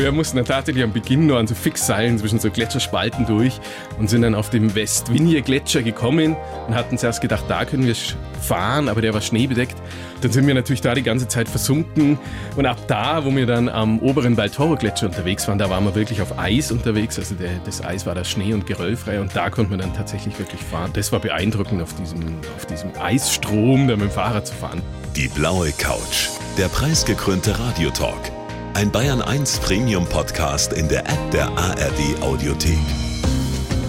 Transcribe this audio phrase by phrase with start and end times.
[0.00, 3.60] Wir mussten dann tatsächlich am Beginn nur an so Fixseilen zwischen so Gletscherspalten durch
[3.98, 6.36] und sind dann auf dem Westvinje Gletscher gekommen
[6.66, 7.94] und hatten zuerst gedacht, da können wir
[8.40, 9.76] fahren, aber der war schneebedeckt.
[10.22, 12.18] Dann sind wir natürlich da die ganze Zeit versunken
[12.56, 15.94] und ab da, wo wir dann am oberen Baltoro Gletscher unterwegs waren, da waren wir
[15.94, 17.18] wirklich auf Eis unterwegs.
[17.18, 20.38] Also der, das Eis war da schnee- und geröllfrei und da konnte man dann tatsächlich
[20.38, 20.92] wirklich fahren.
[20.94, 24.80] Das war beeindruckend, auf diesem, auf diesem Eisstrom da mit dem Fahrrad zu fahren.
[25.14, 28.39] Die blaue Couch, der preisgekrönte Radiotalk.
[28.80, 32.78] Ein Bayern 1 Premium Podcast in der App der ARD Audiothek.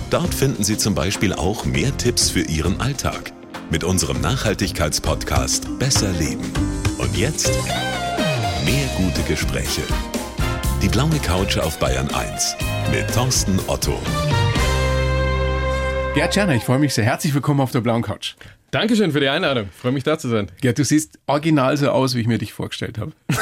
[0.09, 3.31] Dort finden Sie zum Beispiel auch mehr Tipps für Ihren Alltag
[3.69, 6.43] mit unserem Nachhaltigkeitspodcast Besser Leben.
[6.97, 7.57] Und jetzt
[8.65, 9.83] mehr gute Gespräche.
[10.81, 12.57] Die blaue Couch auf Bayern 1
[12.91, 13.97] mit Thorsten Otto.
[16.15, 17.05] Gerd Scherner, ich freue mich sehr.
[17.05, 18.33] Herzlich willkommen auf der blauen Couch.
[18.71, 19.69] Dankeschön für die Einladung.
[19.73, 20.51] Ich freue mich da zu sein.
[20.59, 23.13] Gerd, du siehst original so aus, wie ich mir dich vorgestellt habe.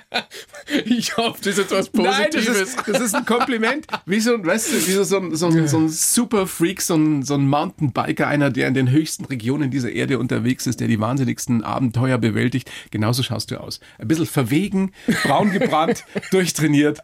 [0.85, 2.17] Ich hoffe, das ist jetzt was Positives.
[2.19, 3.87] Nein, das ist, das ist ein Kompliment.
[4.05, 6.81] Wie so, ein, weißt du, wie so, so, ein, so, ein, so ein super Freak,
[6.81, 10.79] so ein, so ein Mountainbiker, einer, der in den höchsten Regionen dieser Erde unterwegs ist,
[10.79, 12.71] der die wahnsinnigsten Abenteuer bewältigt.
[12.91, 13.79] Genauso schaust du aus.
[13.97, 14.91] Ein bisschen verwegen,
[15.23, 16.99] braun gebrannt, durchtrainiert,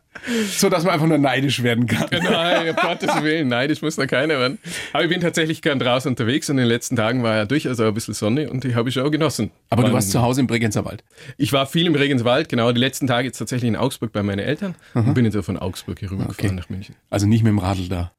[0.58, 2.08] so dass man einfach nur neidisch werden kann.
[2.12, 4.59] Nein, um Gottes Willen, neidisch muss da keiner werden.
[4.94, 7.80] Aber ich bin tatsächlich gern draußen unterwegs und in den letzten Tagen war ja durchaus
[7.80, 9.52] auch ein bisschen Sonne und die habe ich auch genossen.
[9.70, 11.03] Aber du Wann- warst zu Hause im Bregenzer Wald.
[11.38, 14.40] Ich war viel im Regenswald, genau, die letzten Tage jetzt tatsächlich in Augsburg bei meinen
[14.40, 16.95] Eltern und bin jetzt auch von Augsburg hier rübergefahren nach München.
[17.12, 18.12] Also nicht mit dem Radl da.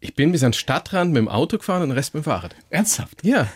[0.00, 2.24] Ich bin bis an den Stadtrand mit dem Auto gefahren und den Rest mit dem
[2.24, 2.56] Fahrrad.
[2.68, 3.24] Ernsthaft?
[3.24, 3.48] Ja.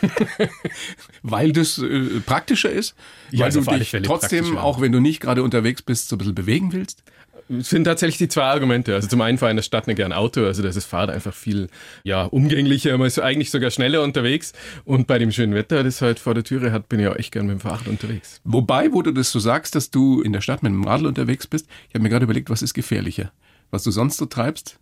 [1.22, 2.94] Weil das äh, praktischer ist?
[3.30, 6.18] Ja, weil also du dich trotzdem, auch wenn du nicht gerade unterwegs bist, so ein
[6.18, 7.02] bisschen bewegen willst?
[7.48, 8.94] Sind tatsächlich die zwei Argumente.
[8.94, 10.84] Also zum einen fahre ich in der Stadt nicht gern Auto, also da ist das
[10.84, 11.68] Fahrrad einfach viel
[12.04, 14.52] ja, umgänglicher, man ist eigentlich sogar schneller unterwegs.
[14.84, 17.32] Und bei dem schönen Wetter, das halt vor der Türe hat, bin ich auch echt
[17.32, 18.40] gern mit dem Fahrrad unterwegs.
[18.44, 21.46] Wobei, wo du das so sagst, dass du in der Stadt mit dem Radl unterwegs
[21.46, 23.32] bist, ich habe mir gerade überlegt, was ist gefährlicher?
[23.70, 24.78] Was du sonst so treibst?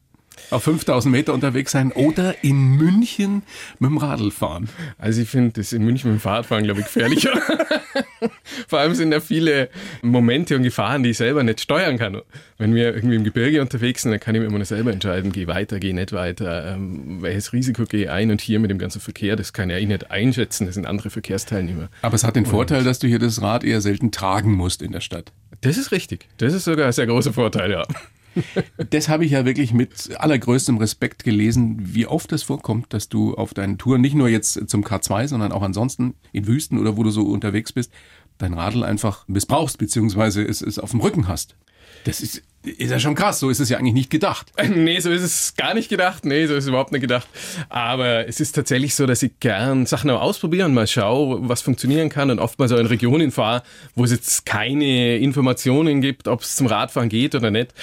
[0.50, 3.42] Auf 5000 Meter unterwegs sein oder in München
[3.78, 4.68] mit dem Radl fahren?
[4.98, 7.32] Also ich finde das in München mit dem Fahrradfahren, glaube ich, gefährlicher.
[8.68, 9.68] Vor allem sind da viele
[10.02, 12.20] Momente und Gefahren, die ich selber nicht steuern kann.
[12.58, 15.32] Wenn wir irgendwie im Gebirge unterwegs sind, dann kann ich mir immer nur selber entscheiden,
[15.32, 18.78] gehe weiter, gehe nicht weiter, ähm, welches Risiko gehe ich ein und hier mit dem
[18.78, 21.88] ganzen Verkehr, das kann ja ich nicht einschätzen, das sind andere Verkehrsteilnehmer.
[22.02, 24.92] Aber es hat den Vorteil, dass du hier das Rad eher selten tragen musst in
[24.92, 25.32] der Stadt.
[25.62, 26.26] Das ist richtig.
[26.38, 27.86] Das ist sogar ein sehr großer Vorteil, ja.
[28.90, 33.34] Das habe ich ja wirklich mit allergrößtem Respekt gelesen, wie oft es vorkommt, dass du
[33.34, 37.02] auf deinen Touren, nicht nur jetzt zum K2, sondern auch ansonsten in Wüsten oder wo
[37.02, 37.92] du so unterwegs bist,
[38.38, 41.56] dein Radl einfach missbrauchst, beziehungsweise es, es auf dem Rücken hast.
[42.04, 44.52] Das ist, ist ja schon krass, so ist es ja eigentlich nicht gedacht.
[44.68, 46.24] Nee, so ist es gar nicht gedacht.
[46.24, 47.28] Nee, so ist es überhaupt nicht gedacht.
[47.68, 51.62] Aber es ist tatsächlich so, dass ich gern Sachen auch ausprobiere und mal schaue, was
[51.62, 53.62] funktionieren kann und oftmals auch in Regionen fahre,
[53.94, 57.74] wo es jetzt keine Informationen gibt, ob es zum Radfahren geht oder nicht.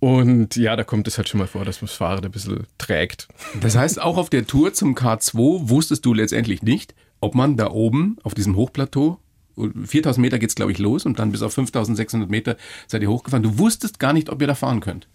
[0.00, 2.66] Und ja, da kommt es halt schon mal vor, dass man das Fahrrad ein bisschen
[2.78, 3.28] trägt.
[3.60, 7.70] Das heißt, auch auf der Tour zum K2 wusstest du letztendlich nicht, ob man da
[7.70, 9.18] oben auf diesem Hochplateau
[9.84, 12.56] 4000 Meter geht's glaube ich los und dann bis auf 5600 Meter
[12.86, 13.42] seid ihr hochgefahren.
[13.42, 15.08] Du wusstest gar nicht, ob ihr da fahren könnt.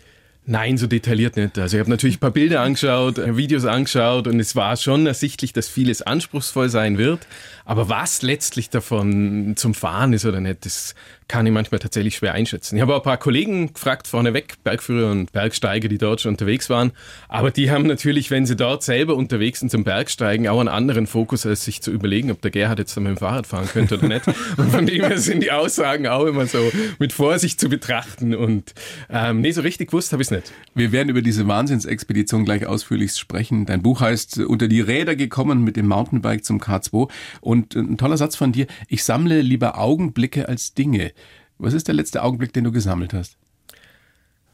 [0.47, 1.57] Nein, so detailliert nicht.
[1.57, 5.07] Also ich habe natürlich ein paar Bilder angeschaut, äh, Videos angeschaut und es war schon
[5.07, 7.25] ersichtlich, dass vieles anspruchsvoll sein wird.
[7.65, 10.93] Aber was letztlich davon zum Fahren ist oder nicht, das
[11.27, 12.75] kann ich manchmal tatsächlich schwer einschätzen.
[12.75, 16.69] Ich habe auch ein paar Kollegen gefragt vorneweg, Bergführer und Bergsteiger, die dort schon unterwegs
[16.69, 16.91] waren.
[17.27, 21.07] Aber die haben natürlich, wenn sie dort selber unterwegs sind zum Bergsteigen, auch einen anderen
[21.07, 24.07] Fokus, als sich zu überlegen, ob der Gerhard jetzt mit dem Fahrrad fahren könnte oder
[24.07, 24.27] nicht.
[24.57, 28.35] Und von dem her sind die Aussagen auch immer so mit Vorsicht zu betrachten.
[28.35, 28.75] Und
[29.09, 30.53] ähm, nee, so richtig gewusst habe ich es nicht.
[30.75, 33.65] Wir werden über diese Wahnsinnsexpedition gleich ausführlich sprechen.
[33.65, 37.09] Dein Buch heißt Unter die Räder gekommen mit dem Mountainbike zum K2.
[37.41, 41.14] Und ein toller Satz von dir, ich sammle lieber Augenblicke als Dinge.
[41.57, 43.37] Was ist der letzte Augenblick, den du gesammelt hast?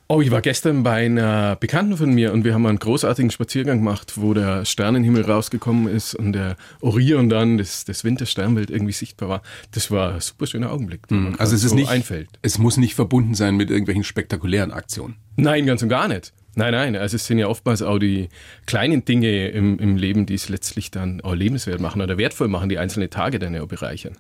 [0.08, 3.78] Oh, ich war gestern bei einer Bekannten von mir und wir haben einen großartigen Spaziergang
[3.78, 9.30] gemacht, wo der Sternenhimmel rausgekommen ist und der Orion dann, das, das Wintersternbild irgendwie sichtbar
[9.30, 9.42] war.
[9.72, 11.10] Das war ein super schöner Augenblick.
[11.10, 12.28] mir Also es gerade ist so nicht, einfällt.
[12.42, 15.16] es muss nicht verbunden sein mit irgendwelchen spektakulären Aktionen.
[15.38, 16.34] Nein, ganz und gar nicht.
[16.56, 18.28] Nein, nein, also es sind ja oftmals auch die
[18.66, 22.68] kleinen Dinge im, im Leben, die es letztlich dann auch lebenswert machen oder wertvoll machen,
[22.68, 24.18] die einzelne Tage dann ja auch bereichern.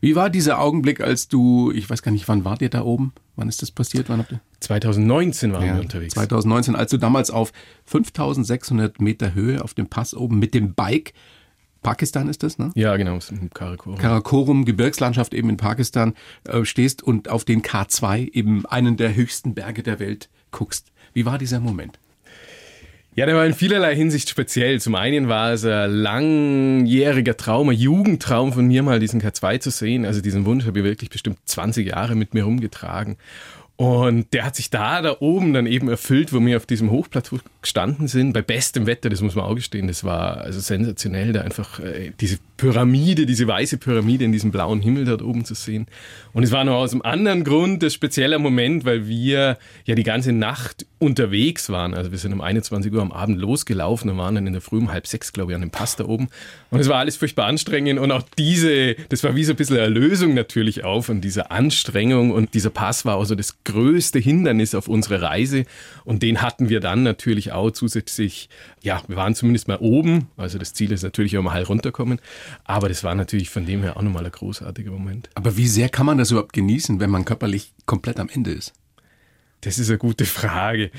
[0.00, 3.12] Wie war dieser Augenblick, als du, ich weiß gar nicht, wann wart ihr da oben?
[3.34, 4.08] Wann ist das passiert?
[4.08, 4.40] Wann habt ihr?
[4.60, 6.14] 2019 waren Ja, wir unterwegs.
[6.14, 7.52] 2019, als du damals auf
[7.84, 11.12] 5600 Meter Höhe auf dem Pass oben mit dem Bike,
[11.82, 12.72] Pakistan ist das, ne?
[12.74, 13.18] Ja, genau,
[13.54, 13.98] Karakorum.
[13.98, 16.14] Karakorum, Gebirgslandschaft eben in Pakistan,
[16.44, 20.90] äh, stehst und auf den K2, eben einen der höchsten Berge der Welt, guckst.
[21.16, 21.98] Wie war dieser Moment?
[23.14, 24.82] Ja, der war in vielerlei Hinsicht speziell.
[24.82, 29.70] Zum einen war es ein langjähriger Traum, ein Jugendtraum von mir mal diesen K2 zu
[29.70, 30.04] sehen.
[30.04, 33.16] Also diesen Wunsch habe ich wirklich bestimmt 20 Jahre mit mir rumgetragen.
[33.76, 37.38] Und der hat sich da, da oben dann eben erfüllt, wo wir auf diesem Hochplateau
[37.62, 41.42] gestanden sind, bei bestem Wetter, das muss man auch gestehen, das war also sensationell, da
[41.42, 45.86] einfach äh, diese Pyramide, diese weiße Pyramide in diesem blauen Himmel dort oben zu sehen.
[46.32, 50.02] Und es war noch aus einem anderen Grund ein spezieller Moment, weil wir ja die
[50.02, 51.92] ganze Nacht unterwegs waren.
[51.92, 54.78] Also wir sind um 21 Uhr am Abend losgelaufen und waren dann in der Früh
[54.78, 56.28] um halb sechs, glaube ich, an dem Pass da oben.
[56.70, 59.76] Und es war alles furchtbar anstrengend und auch diese, das war wie so ein bisschen
[59.76, 64.88] Erlösung natürlich auch von dieser Anstrengung und dieser Pass war also das größte Hindernis auf
[64.88, 65.64] unserer Reise
[66.04, 68.48] und den hatten wir dann natürlich auch zusätzlich,
[68.82, 72.20] ja, wir waren zumindest mal oben, also das Ziel ist natürlich auch mal runterkommen,
[72.64, 75.30] aber das war natürlich von dem her auch nochmal ein großartiger Moment.
[75.34, 78.72] Aber wie sehr kann man das überhaupt genießen, wenn man körperlich komplett am Ende ist?
[79.62, 80.90] Das ist eine gute Frage.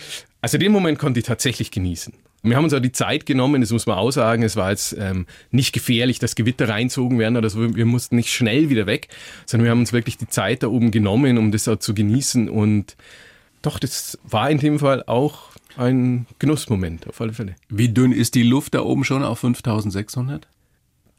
[0.41, 2.13] Also den Moment konnte ich tatsächlich genießen.
[2.43, 4.43] Wir haben uns auch die Zeit genommen, das muss man auch sagen.
[4.43, 7.75] Es war jetzt ähm, nicht gefährlich, dass Gewitter reinzogen werden oder so.
[7.75, 9.07] Wir mussten nicht schnell wieder weg,
[9.45, 12.49] sondern wir haben uns wirklich die Zeit da oben genommen, um das auch zu genießen.
[12.49, 12.95] Und
[13.61, 17.55] doch, das war in dem Fall auch ein Genussmoment, auf alle Fälle.
[17.69, 20.47] Wie dünn ist die Luft da oben schon auf 5600?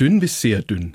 [0.01, 0.95] Dünn bis sehr dünn.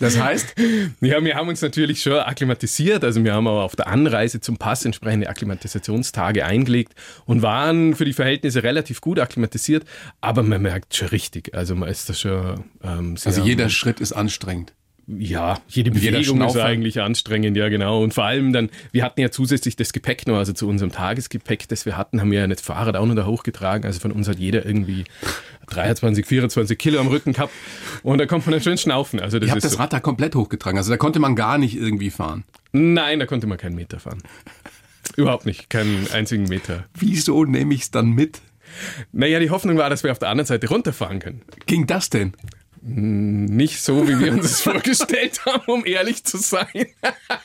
[0.00, 0.54] das heißt?
[1.00, 3.04] Ja, wir haben uns natürlich schon akklimatisiert.
[3.04, 6.94] Also wir haben aber auf der Anreise zum Pass entsprechende Akklimatisationstage eingelegt
[7.24, 9.84] und waren für die Verhältnisse relativ gut akklimatisiert.
[10.20, 11.54] Aber man merkt schon richtig.
[11.54, 14.75] Also man ist da schon ähm, Also jeder Schritt ist anstrengend
[15.08, 18.02] ja, jede Bewegung ist eigentlich anstrengend, ja genau.
[18.02, 21.68] Und vor allem dann, wir hatten ja zusätzlich das Gepäck noch, also zu unserem Tagesgepäck,
[21.68, 23.86] das wir hatten, haben wir ja das Fahrrad auch noch da hochgetragen.
[23.86, 25.04] Also von uns hat jeder irgendwie
[25.68, 27.52] 23, 24 Kilo am Rücken gehabt.
[28.02, 29.20] Und da konnte man dann schön schnaufen.
[29.20, 31.76] Also das Ihr habt das Rad da komplett hochgetragen, also da konnte man gar nicht
[31.76, 32.42] irgendwie fahren.
[32.72, 34.22] Nein, da konnte man keinen Meter fahren.
[35.16, 36.84] Überhaupt nicht, keinen einzigen Meter.
[36.94, 38.40] Wieso nehme ich es dann mit?
[39.12, 41.42] Naja, die Hoffnung war, dass wir auf der anderen Seite runterfahren können.
[41.66, 42.32] Ging das denn?
[42.88, 46.86] Nicht so, wie wir uns das vorgestellt haben, um ehrlich zu sein.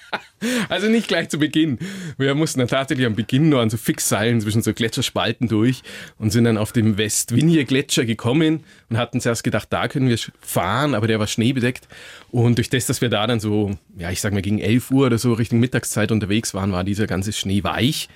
[0.69, 1.79] also nicht gleich zu Beginn.
[2.19, 5.81] Wir mussten dann tatsächlich am Beginn nur an so Fixseilen zwischen so Gletscherspalten durch
[6.19, 10.19] und sind dann auf dem Westvinje Gletscher gekommen und hatten zuerst gedacht, da können wir
[10.41, 11.87] fahren, aber der war schneebedeckt.
[12.29, 15.07] Und durch das, dass wir da dann so, ja, ich sag mal gegen 11 Uhr
[15.07, 18.09] oder so Richtung Mittagszeit unterwegs waren, war dieser ganze Schnee weich.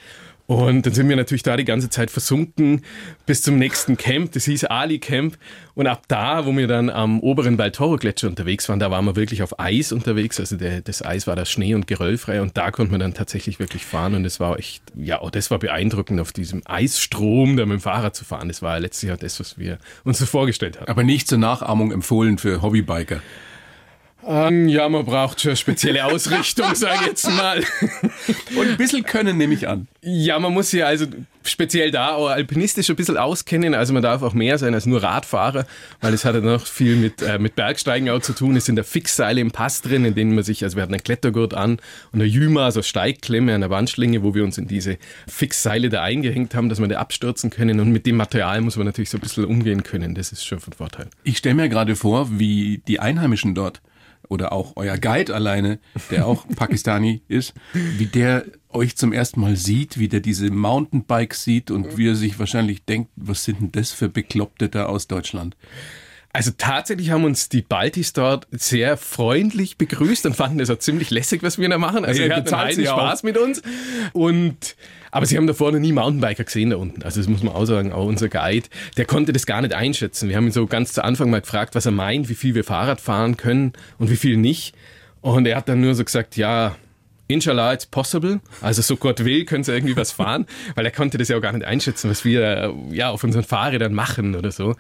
[0.48, 2.82] Und dann sind wir natürlich da die ganze Zeit versunken
[3.26, 4.32] bis zum nächsten Camp.
[4.34, 5.38] Das hieß Ali Camp.
[5.74, 9.16] Und ab da, wo wir dann am oberen Baltoro Gletscher unterwegs waren, da waren wir
[9.16, 10.40] wirklich auf Eis unterwegs.
[10.40, 12.42] Also der, das Eis war da Schnee- und Geröllfrei.
[12.42, 14.14] Und da konnte man dann tatsächlich wirklich fahren.
[14.14, 17.82] Und das war echt, ja, oh, das war beeindruckend, auf diesem Eisstrom da mit dem
[17.82, 18.48] Fahrrad zu fahren.
[18.48, 20.88] Das war letztlich auch das, was wir uns so vorgestellt haben.
[20.88, 23.20] Aber nicht zur Nachahmung empfohlen für Hobbybiker.
[24.28, 27.64] Ähm, ja, man braucht schon spezielle Ausrichtung, sage ich jetzt mal.
[28.56, 29.88] Und ein bisschen können, nehme ich an.
[30.02, 31.06] Ja, man muss sich also
[31.44, 33.76] speziell da auch alpinistisch ein bisschen auskennen.
[33.76, 35.68] Also man darf auch mehr sein als nur Radfahrer,
[36.02, 38.56] weil es hat ja noch viel mit, äh, mit Bergsteigen auch zu tun.
[38.56, 41.04] Es sind da Fixseile im Pass drin, in denen man sich, also wir hatten einen
[41.04, 41.74] Klettergurt an
[42.12, 46.02] und eine Jüma, also Steigklemme an der Wandschlinge, wo wir uns in diese Fixseile da
[46.02, 47.80] eingehängt haben, dass wir da abstürzen können.
[47.80, 50.16] Und mit dem Material muss man natürlich so ein bisschen umgehen können.
[50.16, 51.10] Das ist schon von Vorteil.
[51.24, 53.82] Ich stelle mir gerade vor, wie die Einheimischen dort
[54.30, 55.80] oder auch euer Guide alleine,
[56.12, 61.44] der auch Pakistani ist, wie der euch zum ersten Mal sieht, wie der diese Mountainbikes
[61.44, 65.08] sieht und wie er sich wahrscheinlich denkt, was sind denn das für Bekloppte da aus
[65.08, 65.56] Deutschland?
[66.36, 71.10] Also tatsächlich haben uns die Baltis dort sehr freundlich begrüßt und fanden das auch ziemlich
[71.10, 72.04] lässig, was wir da machen.
[72.04, 73.62] Also ja, wir hatten einen Spaß mit uns.
[74.12, 74.76] Und
[75.12, 77.04] aber sie haben davor noch nie Mountainbiker gesehen da unten.
[77.04, 80.28] Also das muss man auch sagen, auch unser Guide, der konnte das gar nicht einschätzen.
[80.28, 82.66] Wir haben ihn so ganz zu Anfang mal gefragt, was er meint, wie viel wir
[82.66, 84.76] Fahrrad fahren können und wie viel nicht.
[85.22, 86.76] Und er hat dann nur so gesagt, ja,
[87.28, 88.40] Inshallah, it's possible.
[88.62, 91.42] Also so Gott will, können sie irgendwie was fahren, weil er konnte das ja auch
[91.42, 94.76] gar nicht einschätzen, was wir ja auf unseren Fahrrädern machen oder so.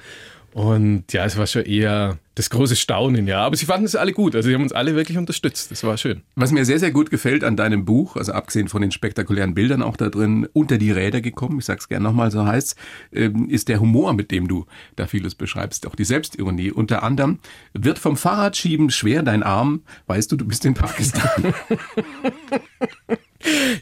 [0.55, 3.39] Und ja, es war schon eher das große Staunen, ja.
[3.39, 4.35] Aber sie fanden es alle gut.
[4.35, 5.71] Also sie haben uns alle wirklich unterstützt.
[5.71, 6.21] Das war schön.
[6.35, 9.81] Was mir sehr, sehr gut gefällt an deinem Buch, also abgesehen von den spektakulären Bildern
[9.81, 12.75] auch da drin, unter die Räder gekommen, ich sag's gerne nochmal, so heißt
[13.13, 14.65] ähm, ist der Humor, mit dem du
[14.97, 16.71] da vieles beschreibst, auch die Selbstironie.
[16.71, 17.39] Unter anderem
[17.73, 21.53] wird vom Fahrradschieben schwer dein Arm, weißt du, du bist in Pakistan.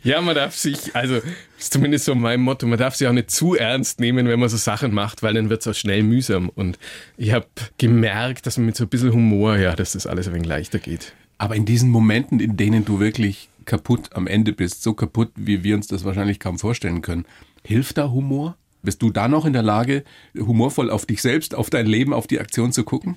[0.03, 1.22] Ja, man darf sich, also
[1.57, 4.50] ist zumindest so mein Motto, man darf sich auch nicht zu ernst nehmen, wenn man
[4.50, 6.50] so Sachen macht, weil dann wird es auch schnell mühsam.
[6.50, 6.77] Und
[7.17, 10.33] ich habe gemerkt, dass man mit so ein bisschen Humor, ja, dass das alles ein
[10.33, 11.13] wenig leichter geht.
[11.38, 15.63] Aber in diesen Momenten, in denen du wirklich kaputt am Ende bist, so kaputt, wie
[15.63, 17.25] wir uns das wahrscheinlich kaum vorstellen können,
[17.63, 18.55] hilft da Humor?
[18.81, 20.03] Bist du da noch in der Lage,
[20.38, 23.15] humorvoll auf dich selbst, auf dein Leben, auf die Aktion zu gucken?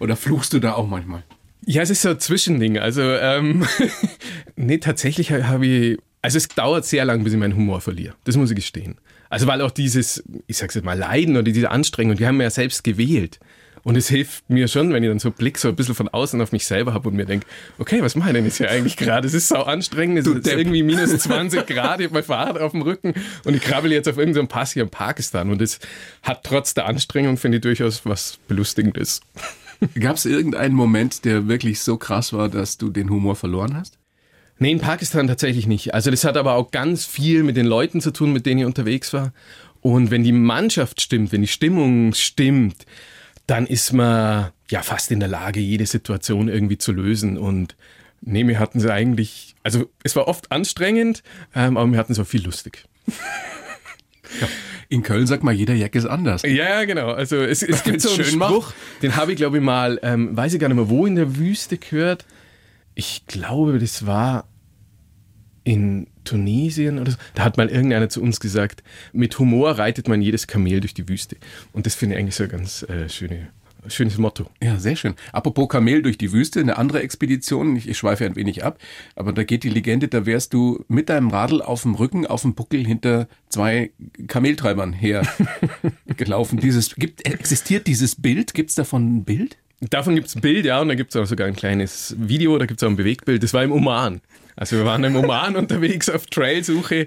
[0.00, 1.22] Oder fluchst du da auch manchmal?
[1.66, 2.78] Ja, es ist so ein Zwischending.
[2.78, 3.64] Also, ähm,
[4.56, 8.14] nee, tatsächlich habe ich Also es dauert sehr lang, bis ich meinen Humor verliere.
[8.24, 8.96] Das muss ich gestehen.
[9.30, 12.44] Also weil auch dieses, ich sag's jetzt mal, Leiden oder diese Anstrengung, die haben wir
[12.44, 13.40] ja selbst gewählt.
[13.84, 16.08] Und es hilft mir schon, wenn ich dann so einen Blick so ein bisschen von
[16.08, 17.46] außen auf mich selber habe und mir denke,
[17.78, 19.26] okay, was mache ich denn jetzt hier eigentlich gerade?
[19.26, 22.72] Es ist so anstrengend, es ist irgendwie minus 20 Grad, ich habe mein Fahrrad auf
[22.72, 23.12] dem Rücken
[23.44, 25.50] und ich krabbel jetzt auf irgendeinem Pass hier in Pakistan.
[25.50, 25.80] Und es
[26.22, 29.20] hat trotz der Anstrengung, finde ich, durchaus was Belustigendes.
[30.00, 33.98] Gab es irgendeinen Moment, der wirklich so krass war, dass du den Humor verloren hast?
[34.58, 35.92] Nee, in Pakistan tatsächlich nicht.
[35.92, 38.66] Also das hat aber auch ganz viel mit den Leuten zu tun, mit denen ich
[38.66, 39.34] unterwegs war.
[39.80, 42.86] Und wenn die Mannschaft stimmt, wenn die Stimmung stimmt,
[43.46, 47.36] dann ist man ja fast in der Lage, jede Situation irgendwie zu lösen.
[47.36, 47.76] Und
[48.20, 51.22] nee, wir hatten sie eigentlich, also es war oft anstrengend,
[51.54, 52.84] ähm, aber wir hatten es auch viel lustig.
[54.40, 54.48] Ja.
[54.88, 56.42] In Köln sagt mal, jeder Jack ist anders.
[56.42, 57.10] Ja, genau.
[57.10, 58.74] Also es, es gibt so einen Spruch, macht.
[59.02, 61.36] den habe ich glaube ich mal, ähm, weiß ich gar nicht mehr, wo in der
[61.36, 62.24] Wüste gehört.
[62.94, 64.46] Ich glaube, das war
[65.64, 67.18] in Tunesien oder so.
[67.34, 71.08] Da hat mal irgendeiner zu uns gesagt, mit Humor reitet man jedes Kamel durch die
[71.08, 71.36] Wüste.
[71.72, 73.48] Und das finde ich eigentlich so ein ganz äh, schöne,
[73.86, 74.46] schönes Motto.
[74.62, 75.14] Ja, sehr schön.
[75.32, 78.78] Apropos Kamel durch die Wüste, eine andere Expedition, ich, ich schweife ein wenig ab,
[79.16, 82.42] aber da geht die Legende, da wärst du mit deinem Radl auf dem Rücken, auf
[82.42, 83.90] dem Buckel hinter zwei
[84.26, 86.58] Kameltreibern hergelaufen.
[86.60, 88.54] dieses, gibt, existiert dieses Bild?
[88.54, 89.56] Gibt es davon ein Bild?
[89.90, 92.56] Davon gibt es ein Bild, ja, und da gibt es auch sogar ein kleines Video,
[92.58, 93.42] da gibt es auch ein Bewegtbild.
[93.42, 94.20] Das war im Oman.
[94.56, 97.06] Also wir waren im Oman unterwegs auf Trailsuche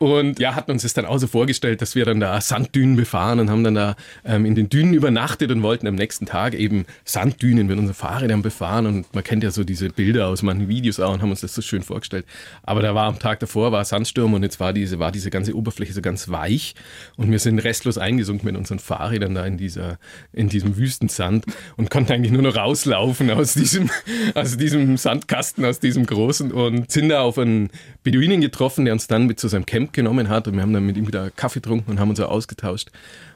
[0.00, 3.38] und ja, hatten uns das dann auch so vorgestellt, dass wir dann da Sanddünen befahren
[3.38, 6.86] und haben dann da ähm, in den Dünen übernachtet und wollten am nächsten Tag eben
[7.04, 8.86] Sanddünen mit unseren Fahrrädern befahren.
[8.86, 11.54] Und man kennt ja so diese Bilder aus manchen Videos auch und haben uns das
[11.54, 12.24] so schön vorgestellt.
[12.62, 15.54] Aber da war am Tag davor war Sandsturm und jetzt war diese, war diese ganze
[15.54, 16.74] Oberfläche so ganz weich
[17.18, 19.98] und wir sind restlos eingesunken mit unseren Fahrrädern da in dieser,
[20.32, 21.44] in diesem Wüstensand
[21.76, 23.90] und konnten eigentlich nur noch rauslaufen aus diesem,
[24.34, 27.68] aus diesem Sandkasten, aus diesem großen und sind da auf einen
[28.02, 30.46] Beduinen getroffen, der uns dann mit zu seinem Camp mitgenommen hat.
[30.46, 32.90] Und wir haben dann mit ihm wieder Kaffee getrunken und haben uns auch ausgetauscht.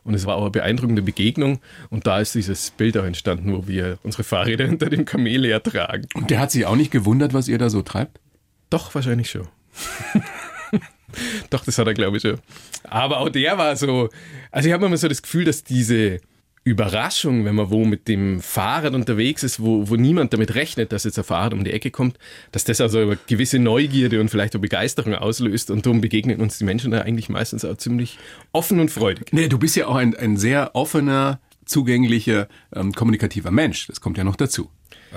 [0.04, 1.60] Und es war auch eine beeindruckende Begegnung.
[1.90, 6.06] Und da ist dieses Bild auch entstanden, wo wir unsere Fahrräder hinter dem Kamel ertragen.
[6.14, 8.20] Und der hat sich auch nicht gewundert, was ihr da so treibt?
[8.70, 9.48] Doch, wahrscheinlich schon.
[11.50, 12.38] Doch, das hat er, glaube ich, schon.
[12.84, 14.08] Aber auch der war so,
[14.50, 16.20] also ich habe immer so das Gefühl, dass diese
[16.64, 21.04] Überraschung, wenn man wo mit dem Fahrrad unterwegs ist, wo, wo niemand damit rechnet, dass
[21.04, 22.18] jetzt ein Fahrrad um die Ecke kommt,
[22.52, 26.56] dass das also eine gewisse Neugierde und vielleicht auch Begeisterung auslöst und darum begegnen uns
[26.56, 28.18] die Menschen da eigentlich meistens auch ziemlich
[28.52, 29.30] offen und freudig.
[29.32, 33.86] Nee, du bist ja auch ein, ein sehr offener, zugänglicher, ähm, kommunikativer Mensch.
[33.86, 34.70] Das kommt ja noch dazu.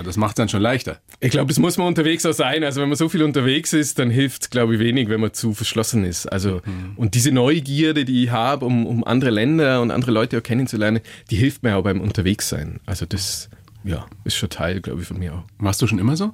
[0.04, 1.00] Das macht es dann schon leichter.
[1.20, 2.63] Ich glaube, das muss man unterwegs auch sein.
[2.63, 5.34] Also wenn man so viel unterwegs ist, dann hilft es, glaube ich, wenig, wenn man
[5.34, 6.27] zu verschlossen ist.
[6.27, 6.94] Also mhm.
[6.96, 11.00] und diese Neugierde, die ich habe, um, um andere Länder und andere Leute auch kennenzulernen,
[11.32, 12.80] die hilft mir auch beim Unterwegssein.
[12.86, 13.50] Also das,
[13.84, 15.44] ja, ist schon Teil, glaube ich, von mir auch.
[15.58, 16.34] Warst du schon immer so?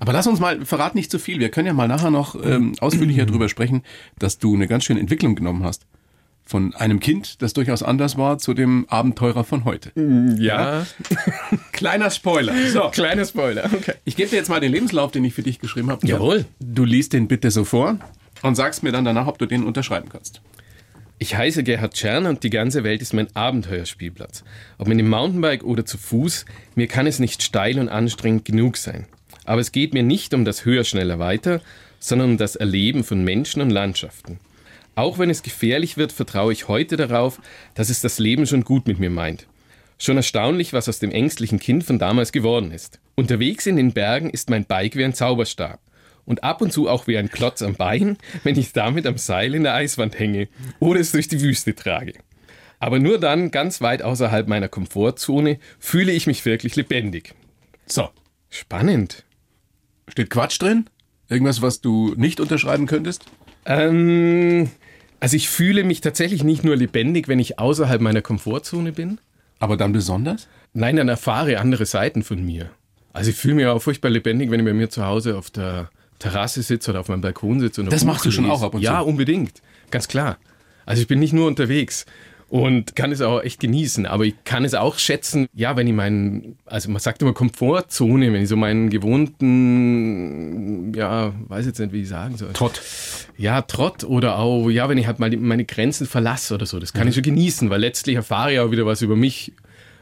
[0.00, 1.38] Aber lass uns mal, verrat nicht zu viel.
[1.38, 3.82] Wir können ja mal nachher noch ähm, ausführlicher darüber sprechen,
[4.18, 5.86] dass du eine ganz schöne Entwicklung genommen hast
[6.46, 9.90] von einem Kind, das durchaus anders war, zu dem Abenteurer von heute.
[9.96, 10.86] Mm, ja.
[11.72, 12.54] Kleiner Spoiler.
[12.68, 12.88] So.
[12.90, 13.94] Kleiner Spoiler, okay.
[14.04, 16.06] Ich gebe dir jetzt mal den Lebenslauf, den ich für dich geschrieben habe.
[16.06, 16.46] Jawohl.
[16.60, 17.98] Du liest den bitte so vor
[18.42, 20.40] und sagst mir dann danach, ob du den unterschreiben kannst.
[21.18, 24.44] Ich heiße Gerhard Czern und die ganze Welt ist mein Abenteuerspielplatz.
[24.78, 26.44] Ob mit dem Mountainbike oder zu Fuß,
[26.76, 29.06] mir kann es nicht steil und anstrengend genug sein.
[29.44, 31.60] Aber es geht mir nicht um das Höher, Schneller, Weiter,
[31.98, 34.38] sondern um das Erleben von Menschen und Landschaften.
[34.96, 37.40] Auch wenn es gefährlich wird, vertraue ich heute darauf,
[37.74, 39.46] dass es das Leben schon gut mit mir meint.
[39.98, 42.98] Schon erstaunlich, was aus dem ängstlichen Kind von damals geworden ist.
[43.14, 45.80] Unterwegs in den Bergen ist mein Bike wie ein Zauberstab.
[46.24, 49.54] Und ab und zu auch wie ein Klotz am Bein, wenn ich damit am Seil
[49.54, 50.48] in der Eiswand hänge
[50.80, 52.14] oder es durch die Wüste trage.
[52.78, 57.34] Aber nur dann, ganz weit außerhalb meiner Komfortzone, fühle ich mich wirklich lebendig.
[57.86, 58.08] So.
[58.48, 59.24] Spannend.
[60.08, 60.86] Steht Quatsch drin?
[61.28, 63.24] Irgendwas, was du nicht unterschreiben könntest?
[63.66, 64.70] Ähm,
[65.20, 69.18] also ich fühle mich tatsächlich nicht nur lebendig, wenn ich außerhalb meiner Komfortzone bin.
[69.58, 70.48] Aber dann besonders?
[70.74, 72.70] Nein, dann erfahre andere Seiten von mir.
[73.12, 75.88] Also ich fühle mich auch furchtbar lebendig, wenn ich bei mir zu Hause auf der
[76.18, 77.80] Terrasse sitze oder auf meinem Balkon sitze.
[77.80, 78.84] Und das machst du schon auch ab und zu?
[78.84, 79.62] Ja, unbedingt.
[79.90, 80.36] Ganz klar.
[80.84, 82.04] Also ich bin nicht nur unterwegs
[82.48, 84.06] und kann es auch echt genießen.
[84.06, 88.32] Aber ich kann es auch schätzen, ja, wenn ich meinen, also man sagt immer Komfortzone,
[88.32, 92.52] wenn ich so meinen gewohnten, ja, weiß jetzt nicht, wie ich sagen soll.
[92.52, 92.80] Trott.
[93.36, 96.92] Ja, Trott oder auch, ja, wenn ich halt mal meine Grenzen verlasse oder so, das
[96.92, 97.08] kann mhm.
[97.08, 99.52] ich so genießen, weil letztlich erfahre ich auch wieder was über mich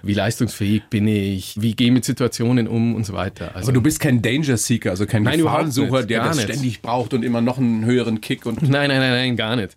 [0.06, 3.54] wie leistungsfähig bin ich, wie gehe ich mit Situationen um und so weiter.
[3.54, 7.14] Also, Aber du bist kein Danger Seeker, also kein nein, Gefahrensucher, der das ständig braucht
[7.14, 8.62] und immer noch einen höheren Kick und.
[8.62, 9.74] Nein, nein, nein, nein, gar nicht.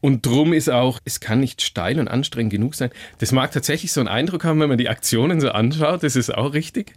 [0.00, 2.90] Und drum ist auch, es kann nicht steil und anstrengend genug sein.
[3.18, 6.32] Das mag tatsächlich so einen Eindruck haben, wenn man die Aktionen so anschaut, das ist
[6.32, 6.92] auch richtig.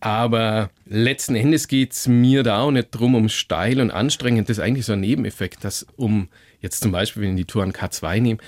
[0.00, 4.48] Aber letzten Endes geht es mir da auch nicht drum um steil und anstrengend.
[4.48, 6.28] Das ist eigentlich so ein Nebeneffekt, dass um
[6.60, 8.40] jetzt zum Beispiel, wenn ich die Tour an K2 nehme,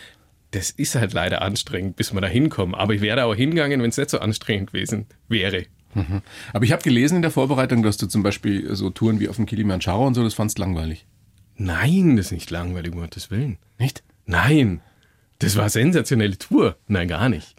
[0.50, 2.75] das ist halt leider anstrengend, bis wir da hinkommen.
[2.75, 5.66] Aber ich wäre auch hingegangen, wenn es nicht so anstrengend gewesen wäre.
[5.94, 6.23] Mhm.
[6.52, 9.37] Aber ich habe gelesen in der Vorbereitung, dass du zum Beispiel so Touren wie auf
[9.37, 11.06] dem Kilimanjaro und so, das fandst langweilig.
[11.62, 13.57] Nein, das ist nicht langweilig, um Gottes Willen.
[13.78, 14.02] Nicht?
[14.26, 14.81] Nein,
[15.38, 16.76] das war eine sensationelle Tour.
[16.88, 17.54] Nein, gar nicht.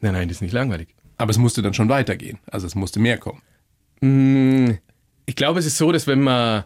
[0.00, 0.94] Nein, nein, das ist nicht langweilig.
[1.16, 2.38] Aber es musste dann schon weitergehen.
[2.46, 3.42] Also es musste mehr kommen.
[4.00, 4.78] Mm,
[5.26, 6.64] ich glaube, es ist so, dass wenn man,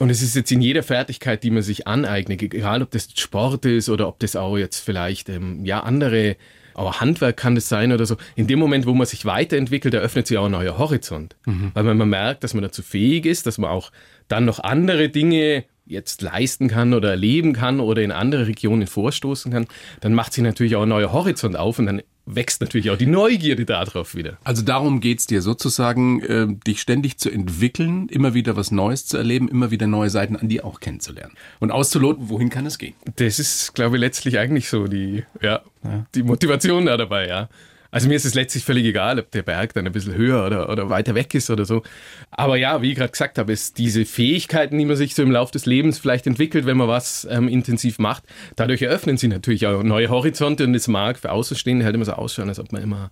[0.00, 3.64] und es ist jetzt in jeder Fertigkeit, die man sich aneignet, egal ob das Sport
[3.64, 6.36] ist oder ob das auch jetzt vielleicht ähm, ja andere,
[6.74, 10.26] auch Handwerk kann das sein oder so, in dem Moment, wo man sich weiterentwickelt, eröffnet
[10.26, 11.36] sich auch ein neuer Horizont.
[11.46, 11.70] Mhm.
[11.74, 13.92] Weil man merkt, dass man dazu fähig ist, dass man auch
[14.26, 19.52] dann noch andere Dinge jetzt leisten kann oder erleben kann oder in andere Regionen vorstoßen
[19.52, 19.66] kann,
[20.00, 23.06] dann macht sich natürlich auch ein neuer Horizont auf und dann wächst natürlich auch die
[23.06, 24.36] Neugierde darauf wieder.
[24.44, 29.06] Also darum geht es dir sozusagen, äh, dich ständig zu entwickeln, immer wieder was Neues
[29.06, 32.78] zu erleben, immer wieder neue Seiten an dir auch kennenzulernen und auszuloten, wohin kann es
[32.78, 32.94] gehen.
[33.16, 36.06] Das ist, glaube ich, letztlich eigentlich so die, ja, ja.
[36.14, 37.48] die Motivation da dabei, ja.
[37.90, 40.68] Also mir ist es letztlich völlig egal, ob der Berg dann ein bisschen höher oder,
[40.68, 41.82] oder weiter weg ist oder so.
[42.30, 45.30] Aber ja, wie ich gerade gesagt habe, ist diese Fähigkeiten, die man sich so im
[45.30, 48.24] Laufe des Lebens vielleicht entwickelt, wenn man was ähm, intensiv macht,
[48.56, 52.12] dadurch eröffnen sie natürlich auch neue Horizonte und es mag für Außenstehende halt immer so
[52.12, 53.10] ausschauen, als ob man immer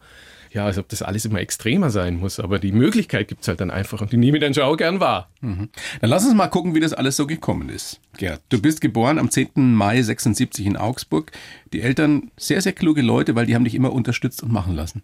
[0.52, 2.40] ja, als ob das alles immer extremer sein muss.
[2.40, 4.76] Aber die Möglichkeit gibt es halt dann einfach und die nehme ich dann schon auch
[4.76, 5.28] gern wahr.
[5.40, 5.68] Mhm.
[6.00, 8.00] Dann lass uns mal gucken, wie das alles so gekommen ist.
[8.16, 9.50] Gerd, du bist geboren am 10.
[9.74, 11.32] Mai 76 in Augsburg.
[11.72, 15.02] Die Eltern sehr, sehr kluge Leute, weil die haben dich immer unterstützt und machen lassen.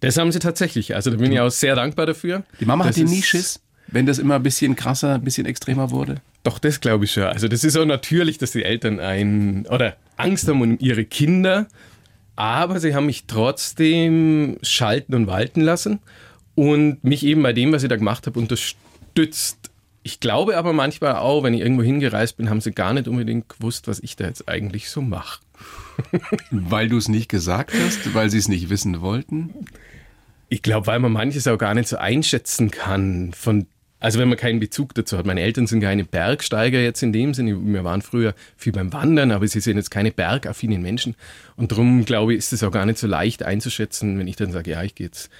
[0.00, 0.94] Das haben sie tatsächlich.
[0.94, 2.42] Also da bin ich auch sehr dankbar dafür.
[2.60, 5.46] Die Mama das hat den nie Schiss, wenn das immer ein bisschen krasser, ein bisschen
[5.46, 6.16] extremer wurde?
[6.42, 7.24] Doch, das glaube ich schon.
[7.24, 11.68] Also das ist auch natürlich, dass die Eltern ein oder Angst haben um ihre Kinder
[12.36, 16.00] aber sie haben mich trotzdem schalten und walten lassen
[16.54, 19.70] und mich eben bei dem, was ich da gemacht habe, unterstützt.
[20.02, 23.48] Ich glaube aber manchmal auch, wenn ich irgendwo hingereist bin, haben sie gar nicht unbedingt
[23.48, 25.40] gewusst, was ich da jetzt eigentlich so mache.
[26.50, 29.54] weil du es nicht gesagt hast, weil sie es nicht wissen wollten?
[30.48, 33.66] Ich glaube, weil man manches auch gar nicht so einschätzen kann von
[34.02, 35.26] also wenn man keinen Bezug dazu hat.
[35.26, 37.56] Meine Eltern sind keine Bergsteiger jetzt in dem Sinne.
[37.64, 41.14] Wir waren früher viel beim Wandern, aber sie sind jetzt keine bergaffinen Menschen.
[41.54, 44.50] Und darum, glaube ich, ist es auch gar nicht so leicht einzuschätzen, wenn ich dann
[44.50, 45.30] sage, ja, ich gehe jetzt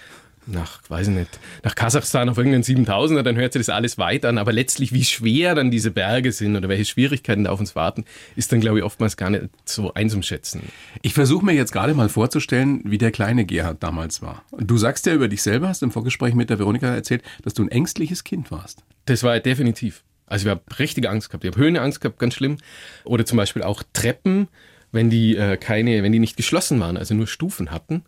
[0.47, 4.25] nach, weiß ich nicht, nach Kasachstan auf irgendeinen 7000er, dann hört sich das alles weit
[4.25, 4.39] an.
[4.39, 8.05] Aber letztlich, wie schwer dann diese Berge sind oder welche Schwierigkeiten da auf uns warten,
[8.37, 10.63] ist dann, glaube ich, oftmals gar nicht so einzuschätzen.
[11.03, 14.45] Ich versuche mir jetzt gerade mal vorzustellen, wie der kleine Gerhard damals war.
[14.59, 17.63] Du sagst ja über dich selber, hast im Vorgespräch mit der Veronika erzählt, dass du
[17.63, 18.83] ein ängstliches Kind warst.
[19.07, 20.03] Das war definitiv.
[20.27, 21.45] Also ich habe richtige Angst gehabt.
[21.45, 22.57] Ich habe Höhenangst gehabt, ganz schlimm.
[23.05, 24.49] Oder zum Beispiel auch Treppen,
[24.91, 28.03] wenn die äh, keine, wenn die nicht geschlossen waren, also nur Stufen hatten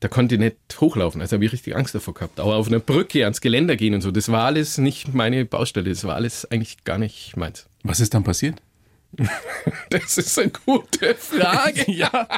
[0.00, 1.20] da konnte ich nicht hochlaufen.
[1.20, 2.40] Also habe ich richtig Angst davor gehabt.
[2.40, 5.90] Aber auf einer Brücke ans Geländer gehen und so, das war alles nicht meine Baustelle.
[5.90, 7.66] Das war alles eigentlich gar nicht meins.
[7.82, 8.60] Was ist dann passiert?
[9.90, 11.84] das ist eine gute Frage.
[11.92, 12.28] ja.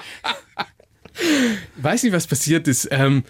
[1.76, 2.88] Weiß nicht, was passiert ist.
[2.90, 3.22] Ähm,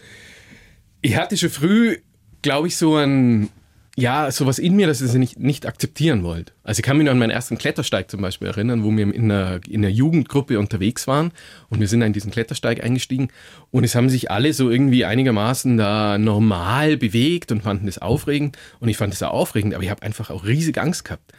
[1.02, 1.98] ich hatte schon früh,
[2.40, 3.50] glaube ich, so ein
[3.96, 6.52] ja, sowas in mir, dass ich es nicht, nicht akzeptieren wollte.
[6.64, 9.30] Also ich kann mich noch an meinen ersten Klettersteig zum Beispiel erinnern, wo wir in
[9.30, 11.30] einer, in einer Jugendgruppe unterwegs waren
[11.68, 13.28] und wir sind in diesen Klettersteig eingestiegen
[13.70, 18.56] und es haben sich alle so irgendwie einigermaßen da normal bewegt und fanden das aufregend
[18.80, 21.32] und ich fand das auch aufregend, aber ich habe einfach auch riesig Angst gehabt.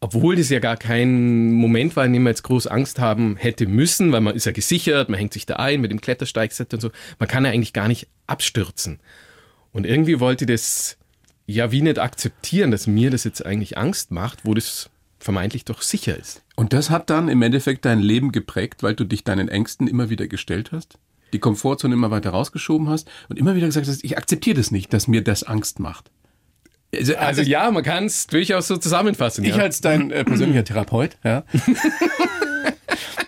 [0.00, 3.66] Obwohl das ja gar kein Moment war, in dem man jetzt groß Angst haben hätte
[3.66, 6.80] müssen, weil man ist ja gesichert, man hängt sich da ein mit dem Klettersteigset und
[6.80, 6.90] so.
[7.18, 8.98] Man kann ja eigentlich gar nicht abstürzen.
[9.72, 10.96] Und irgendwie wollte das
[11.50, 15.82] ja wie nicht akzeptieren, dass mir das jetzt eigentlich Angst macht, wo das vermeintlich doch
[15.82, 16.42] sicher ist.
[16.56, 20.10] Und das hat dann im Endeffekt dein Leben geprägt, weil du dich deinen Ängsten immer
[20.10, 20.98] wieder gestellt hast?
[21.32, 24.92] Die Komfortzone immer weiter rausgeschoben hast und immer wieder gesagt hast, ich akzeptiere das nicht,
[24.92, 26.10] dass mir das Angst macht.
[26.92, 29.44] Also, also ja, man kann es durchaus so zusammenfassen.
[29.44, 29.62] Ich ja.
[29.62, 31.44] als dein äh, persönlicher Therapeut, ja.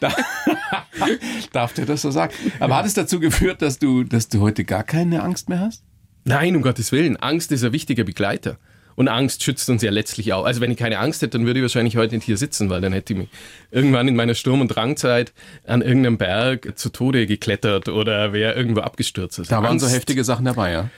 [1.53, 2.35] darf dir das so sagen.
[2.59, 5.85] Aber hat es dazu geführt, dass du, dass du heute gar keine Angst mehr hast?
[6.25, 7.17] Nein, um Gottes Willen.
[7.17, 8.59] Angst ist ein wichtiger Begleiter.
[8.95, 10.45] Und Angst schützt uns ja letztlich auch.
[10.45, 12.81] Also wenn ich keine Angst hätte, dann würde ich wahrscheinlich heute nicht hier sitzen, weil
[12.81, 13.29] dann hätte ich mich
[13.71, 15.33] irgendwann in meiner Sturm- und Drangzeit
[15.67, 19.39] an irgendeinem Berg zu Tode geklettert oder wäre irgendwo abgestürzt.
[19.39, 20.91] Also da waren Angst, so heftige Sachen dabei, ja.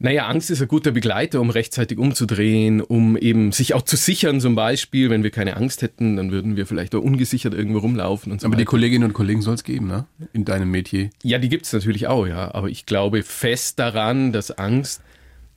[0.00, 4.40] Naja, Angst ist ein guter Begleiter, um rechtzeitig umzudrehen, um eben sich auch zu sichern
[4.40, 5.10] zum Beispiel.
[5.10, 8.46] Wenn wir keine Angst hätten, dann würden wir vielleicht auch ungesichert irgendwo rumlaufen und so
[8.46, 8.60] Aber weiter.
[8.60, 10.06] die Kolleginnen und Kollegen soll es geben, ne?
[10.32, 11.10] In deinem Metier.
[11.24, 12.54] Ja, die gibt es natürlich auch, ja.
[12.54, 15.02] Aber ich glaube fest daran, dass Angst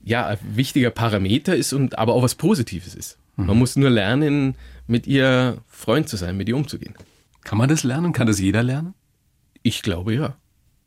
[0.03, 3.19] ja ein wichtiger Parameter ist und aber auch was Positives ist.
[3.37, 3.45] Mhm.
[3.45, 4.55] Man muss nur lernen,
[4.87, 6.95] mit ihr Freund zu sein, mit ihr umzugehen.
[7.43, 8.11] Kann man das lernen?
[8.11, 8.95] Kann das jeder lernen?
[9.61, 10.35] Ich glaube ja.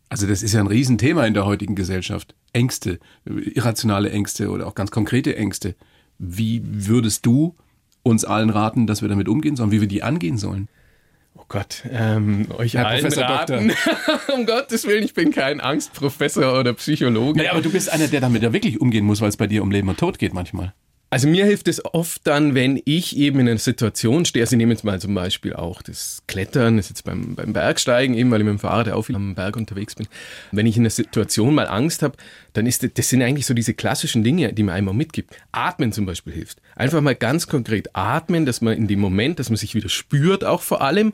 [0.09, 2.35] Also das ist ja ein Riesenthema in der heutigen Gesellschaft.
[2.55, 5.75] Ängste, irrationale Ängste oder auch ganz konkrete Ängste.
[6.19, 7.55] Wie würdest du
[8.03, 10.69] uns allen raten, dass wir damit umgehen sollen, wie wir die angehen sollen?
[11.37, 13.73] Oh Gott, ähm, euch Herr allen Professor raten.
[14.35, 17.39] um Gottes Willen, ich bin kein Angstprofessor oder Psychologe.
[17.39, 19.63] Naja, aber du bist einer, der damit ja wirklich umgehen muss, weil es bei dir
[19.63, 20.73] um Leben und Tod geht manchmal.
[21.15, 24.43] Also mir hilft es oft dann, wenn ich eben in einer Situation stehe.
[24.43, 27.53] Also ich nehme jetzt mal zum Beispiel auch das Klettern, das ist jetzt beim, beim
[27.53, 30.09] Bergsteigen, eben weil ich mit dem Fahrrad auch viel am Berg unterwegs bin.
[30.51, 32.17] Wenn ich in einer Situation mal Angst habe,
[32.53, 35.37] dann ist das, das sind eigentlich so diese klassischen Dinge, die man einmal mitgibt.
[35.53, 36.61] Atmen zum Beispiel hilft.
[36.75, 40.43] Einfach mal ganz konkret atmen, dass man in dem Moment, dass man sich wieder spürt,
[40.43, 41.13] auch vor allem.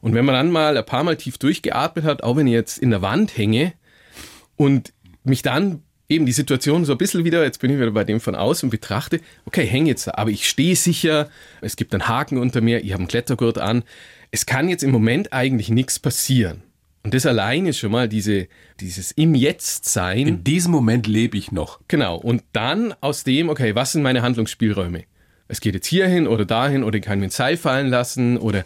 [0.00, 2.78] Und wenn man dann mal ein paar Mal tief durchgeatmet hat, auch wenn ich jetzt
[2.78, 3.74] in der Wand hänge
[4.56, 8.04] und mich dann eben die Situation so ein bisschen wieder, jetzt bin ich wieder bei
[8.04, 11.28] dem von außen betrachte, okay, häng jetzt da, aber ich stehe sicher,
[11.60, 13.82] es gibt einen Haken unter mir, ich habe einen Klettergurt an.
[14.30, 16.62] Es kann jetzt im Moment eigentlich nichts passieren.
[17.02, 18.48] Und das allein ist schon mal diese,
[18.80, 20.26] dieses im Jetzt sein.
[20.26, 21.78] In diesem Moment lebe ich noch.
[21.86, 22.16] Genau.
[22.16, 25.04] Und dann aus dem, okay, was sind meine Handlungsspielräume?
[25.46, 28.64] Es geht jetzt hierhin oder dahin oder ich kann mir ein Seil fallen lassen oder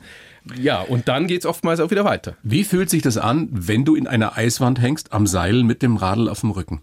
[0.58, 2.34] ja, und dann geht es oftmals auch wieder weiter.
[2.42, 5.98] Wie fühlt sich das an, wenn du in einer Eiswand hängst, am Seil mit dem
[5.98, 6.80] Radl auf dem Rücken?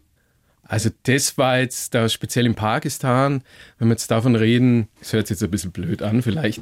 [0.67, 3.43] Also das war jetzt da speziell in Pakistan,
[3.79, 6.61] wenn wir jetzt davon reden, das hört sich jetzt ein bisschen blöd an vielleicht,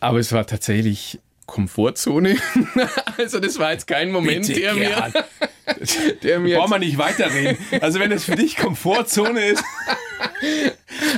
[0.00, 2.36] aber es war tatsächlich Komfortzone.
[3.16, 5.12] also das war jetzt kein Moment, Bitte, der mir,
[6.22, 7.56] der mir Brauchen wir nicht weiterreden.
[7.80, 9.64] Also wenn das für dich Komfortzone ist.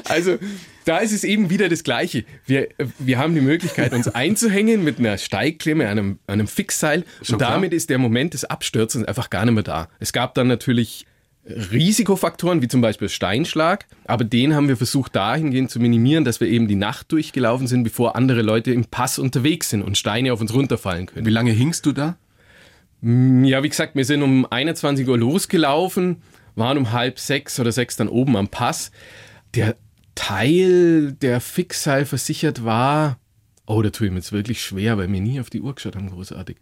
[0.09, 0.39] Also
[0.85, 2.25] da ist es eben wieder das Gleiche.
[2.47, 7.05] Wir, wir haben die Möglichkeit, uns einzuhängen mit einer Steigklemme, einem, einem Fixseil.
[7.23, 7.53] Schon und klar.
[7.53, 9.89] damit ist der Moment des Abstürzens einfach gar nicht mehr da.
[10.01, 11.07] Es gab dann natürlich
[11.49, 16.49] Risikofaktoren, wie zum Beispiel Steinschlag, aber den haben wir versucht dahingehend zu minimieren, dass wir
[16.49, 20.41] eben die Nacht durchgelaufen sind, bevor andere Leute im Pass unterwegs sind und Steine auf
[20.41, 21.27] uns runterfallen können.
[21.27, 22.17] Wie lange hingst du da?
[23.01, 26.23] Ja, wie gesagt, wir sind um 21 Uhr losgelaufen,
[26.57, 28.91] waren um halb sechs oder sechs dann oben am Pass.
[29.55, 29.77] Der
[30.15, 33.19] Teil, der Fixseil versichert war,
[33.67, 35.95] oh, da tue ich mir jetzt wirklich schwer, weil wir nie auf die Uhr geschaut
[35.95, 36.57] haben, großartig.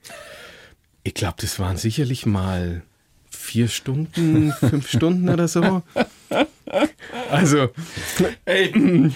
[1.05, 2.83] Ich glaube, das waren sicherlich mal
[3.57, 5.83] vier Stunden, fünf Stunden oder so.
[7.31, 7.71] Also,
[8.45, 9.11] ey,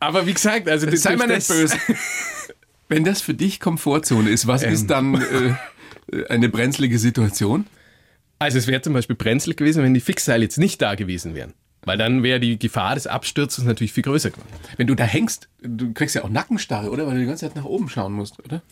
[0.00, 1.76] aber wie gesagt, also das, Sei mal nicht böse.
[2.88, 7.66] Wenn das für dich Komfortzone ist, was ist dann äh, eine brenzlige Situation?
[8.38, 11.52] Also es wäre zum Beispiel brenzlig gewesen, wenn die Fixseile jetzt nicht da gewesen wären.
[11.82, 14.48] Weil dann wäre die Gefahr des Absturzes natürlich viel größer geworden.
[14.78, 17.06] Wenn du da hängst, du kriegst ja auch Nackenstarre, oder?
[17.06, 18.62] Weil du die ganze Zeit nach oben schauen musst, oder?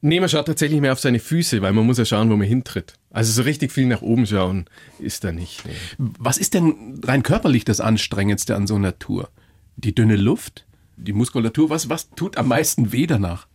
[0.00, 2.46] Nee, man schaut tatsächlich mehr auf seine Füße, weil man muss ja schauen, wo man
[2.46, 2.94] hintritt.
[3.10, 4.66] Also so richtig viel nach oben schauen
[5.00, 5.64] ist da nicht.
[5.66, 5.72] Nee.
[6.18, 9.28] Was ist denn rein körperlich das Anstrengendste an so einer Tour?
[9.76, 10.66] Die dünne Luft?
[10.96, 11.70] Die Muskulatur?
[11.70, 13.46] Was, was tut am meisten weh danach?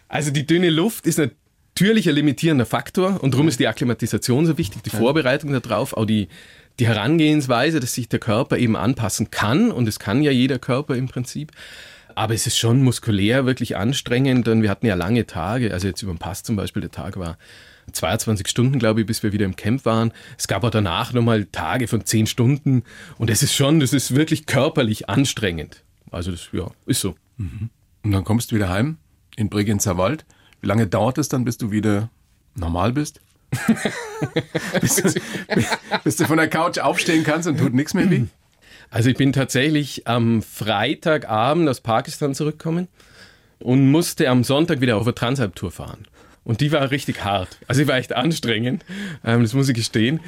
[0.09, 4.57] Also die dünne Luft ist natürlich ein limitierender Faktor und darum ist die Akklimatisation so
[4.57, 6.29] wichtig, die Vorbereitung darauf, auch die,
[6.79, 10.95] die Herangehensweise, dass sich der Körper eben anpassen kann und es kann ja jeder Körper
[10.95, 11.51] im Prinzip.
[12.17, 16.01] Aber es ist schon muskulär wirklich anstrengend und wir hatten ja lange Tage, also jetzt
[16.01, 17.37] über den Pass zum Beispiel, der Tag war
[17.91, 20.11] 22 Stunden, glaube ich, bis wir wieder im Camp waren.
[20.35, 22.81] Es gab auch danach nochmal Tage von 10 Stunden
[23.19, 25.83] und es ist schon, das ist wirklich körperlich anstrengend.
[26.09, 27.13] Also das, ja, ist so.
[27.37, 28.97] Und dann kommst du wieder heim
[29.35, 30.21] in Bregenzerwald.
[30.21, 30.25] Wald.
[30.61, 32.09] Wie lange dauert es dann, bis du wieder
[32.55, 33.21] normal bist?
[34.81, 35.13] bis, du,
[36.03, 38.23] bis du von der Couch aufstehen kannst und tut nichts mehr weh?
[38.89, 42.87] Also ich bin tatsächlich am Freitagabend aus Pakistan zurückgekommen
[43.59, 46.07] und musste am Sonntag wieder auf eine Transalp-Tour fahren.
[46.43, 47.57] Und die war richtig hart.
[47.67, 48.85] Also die war echt anstrengend,
[49.25, 50.21] ähm, das muss ich gestehen.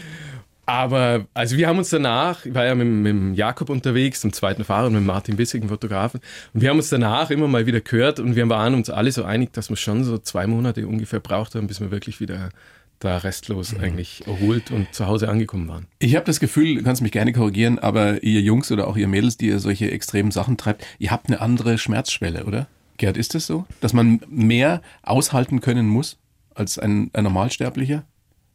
[0.66, 4.64] Aber also wir haben uns danach, ich war ja mit, mit Jakob unterwegs, dem zweiten
[4.64, 6.20] Fahrer und mit Martin Bissig, dem Fotografen,
[6.54, 9.24] und wir haben uns danach immer mal wieder gehört und wir waren uns alle so
[9.24, 12.50] einig, dass wir schon so zwei Monate ungefähr braucht haben, bis wir wirklich wieder
[13.00, 15.88] da restlos eigentlich erholt und zu Hause angekommen waren.
[16.00, 19.08] Ich habe das Gefühl, du kannst mich gerne korrigieren, aber ihr Jungs oder auch ihr
[19.08, 22.68] Mädels, die ihr solche extremen Sachen treibt, ihr habt eine andere Schmerzschwelle, oder?
[22.98, 23.66] Gerd, ist das so?
[23.80, 26.18] Dass man mehr aushalten können muss
[26.54, 28.04] als ein, ein Normalsterblicher?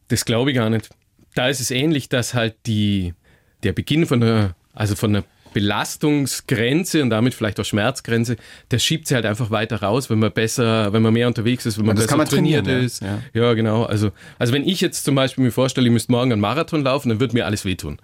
[0.09, 0.89] Das glaube ich gar nicht.
[1.33, 3.15] Da ist es ähnlich, dass halt die,
[3.63, 5.23] der Beginn von der, also von der
[5.55, 8.35] Belastungsgrenze und damit vielleicht auch Schmerzgrenze,
[8.71, 11.77] der schiebt sie halt einfach weiter raus, wenn man besser, wenn man mehr unterwegs ist,
[11.77, 12.85] wenn man das besser kann man trainiert trainieren, ja.
[12.85, 13.01] ist.
[13.01, 13.21] Ja.
[13.33, 13.53] Ja.
[13.53, 13.83] genau.
[13.83, 17.07] Also, also wenn ich jetzt zum Beispiel mir vorstelle, ich müsste morgen einen Marathon laufen,
[17.07, 17.99] dann wird mir alles wehtun.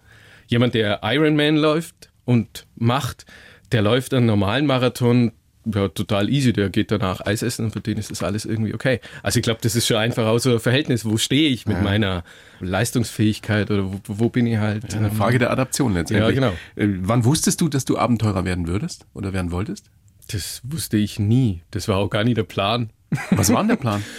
[0.48, 3.26] Jemand, der Ironman läuft und macht,
[3.74, 5.34] der läuft einen normalen Marathon,
[5.65, 8.74] ja, total easy, der geht danach Eis essen und für den ist das alles irgendwie
[8.74, 9.00] okay.
[9.24, 11.82] Also ich glaube, das ist schon einfach auch so ein Verhältnis, wo stehe ich mit
[11.82, 12.24] meiner
[12.60, 14.93] Leistungsfähigkeit oder wo, wo bin ich halt.
[14.95, 16.36] Eine Frage der Adaption letztendlich.
[16.36, 16.54] Ja, genau.
[16.76, 19.86] Äh, Wann wusstest du, dass du Abenteurer werden würdest oder werden wolltest?
[20.32, 21.62] Das wusste ich nie.
[21.71, 22.91] Das war auch gar nie der Plan.
[23.32, 24.04] Was war denn der Plan?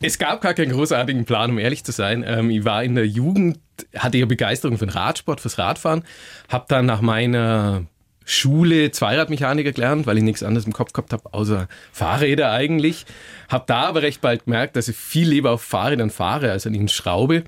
[0.00, 2.24] Es gab gar keinen großartigen Plan, um ehrlich zu sein.
[2.26, 3.58] Ähm, ich war in der Jugend,
[3.94, 6.02] hatte ja Begeisterung für den Radsport, fürs Radfahren,
[6.48, 7.84] habe dann nach meiner
[8.28, 13.06] Schule Zweiradmechaniker gelernt, weil ich nichts anderes im Kopf gehabt habe, außer Fahrräder eigentlich.
[13.48, 16.74] Habe da aber recht bald gemerkt, dass ich viel lieber auf Fahrrädern fahre, als an
[16.74, 17.44] ihnen schraube.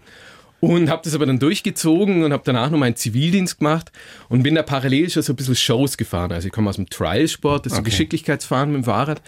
[0.60, 3.92] Und habe das aber dann durchgezogen und habe danach noch meinen Zivildienst gemacht
[4.28, 6.32] und bin da parallel schon so ein bisschen Shows gefahren.
[6.32, 7.90] Also ich komme aus dem Trialsport, das ist okay.
[7.90, 9.20] so Geschicklichkeitsfahren mit dem Fahrrad.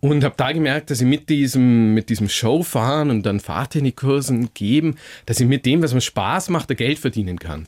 [0.00, 4.96] Und habe da gemerkt, dass ich mit diesem, mit diesem Showfahren und dann Fahrtechnikkursen geben,
[5.24, 7.66] dass ich mit dem, was mir Spaß macht, Geld verdienen kann.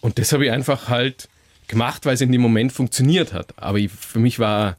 [0.00, 1.28] Und das habe ich einfach halt
[1.68, 3.54] gemacht, weil es in dem Moment funktioniert hat.
[3.56, 4.76] Aber ich, für mich war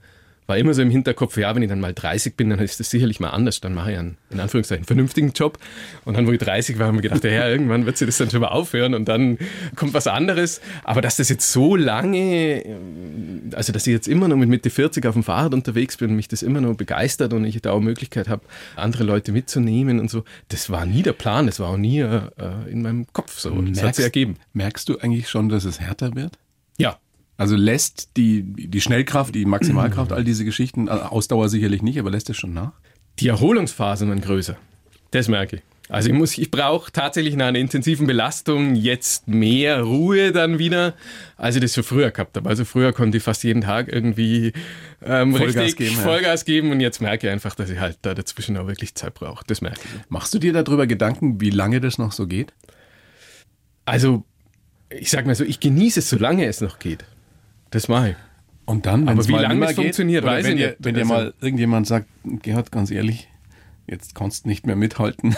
[0.48, 2.90] war immer so im Hinterkopf, ja, wenn ich dann mal 30 bin, dann ist das
[2.90, 3.60] sicherlich mal anders.
[3.60, 5.60] Dann mache ich einen, in Anführungszeichen, vernünftigen Job.
[6.06, 8.30] Und dann, wo ich 30 war, haben wir gedacht, ja, irgendwann wird sich das dann
[8.30, 9.38] schon mal aufhören und dann
[9.76, 10.62] kommt was anderes.
[10.86, 12.64] Aber dass das jetzt so lange,
[13.54, 16.16] also dass ich jetzt immer noch mit Mitte 40 auf dem Fahrrad unterwegs bin und
[16.16, 18.44] mich das immer noch begeistert und ich da auch Möglichkeit habe,
[18.78, 22.22] andere Leute mitzunehmen und so, das war nie der Plan, das war auch nie äh,
[22.70, 23.62] in meinem Kopf so.
[23.62, 24.38] Das hat sich ergeben.
[24.54, 26.38] Merkst du eigentlich schon, dass es härter wird?
[26.78, 27.00] Ja,
[27.38, 32.10] also lässt die, die Schnellkraft, die Maximalkraft, all diese Geschichten, also Ausdauer sicherlich nicht, aber
[32.10, 32.74] lässt es schon nach?
[33.20, 34.58] Die Erholungsphasen werden größer.
[35.12, 35.62] Das merke ich.
[35.90, 40.96] Also ich muss, ich brauche tatsächlich nach einer intensiven Belastung jetzt mehr Ruhe dann wieder,
[41.38, 42.50] als ich das für früher gehabt habe.
[42.50, 44.52] Also früher konnte ich fast jeden Tag irgendwie
[45.02, 46.46] ähm, Vollgas richtig geben, Vollgas ja.
[46.46, 49.46] geben und jetzt merke ich einfach, dass ich halt da dazwischen auch wirklich Zeit brauche.
[49.48, 50.10] Das merke ich.
[50.10, 52.54] Machst du dir darüber Gedanken, wie lange das noch so geht?
[53.86, 54.26] Also
[54.90, 57.06] ich sag mal so, ich genieße es, solange es noch geht.
[57.72, 58.16] Das mache ich.
[58.66, 60.76] Und dann, wenn Aber wie lange es funktioniert, weiß wenn ich nicht.
[60.80, 63.30] Wenn dir also, mal irgendjemand sagt, Gerhard, ganz ehrlich,
[63.88, 65.36] jetzt kannst du nicht mehr mithalten.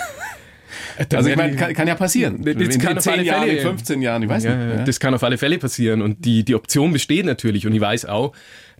[1.13, 2.43] also ich meine, kann, kann, ja passieren.
[2.43, 4.77] Das in kann 10 Jahren, Fälle, in 15 Jahren, ich weiß ja, nicht.
[4.79, 4.83] Ja.
[4.83, 8.05] Das kann auf alle Fälle passieren und die, die Option besteht natürlich und ich weiß
[8.05, 8.33] auch,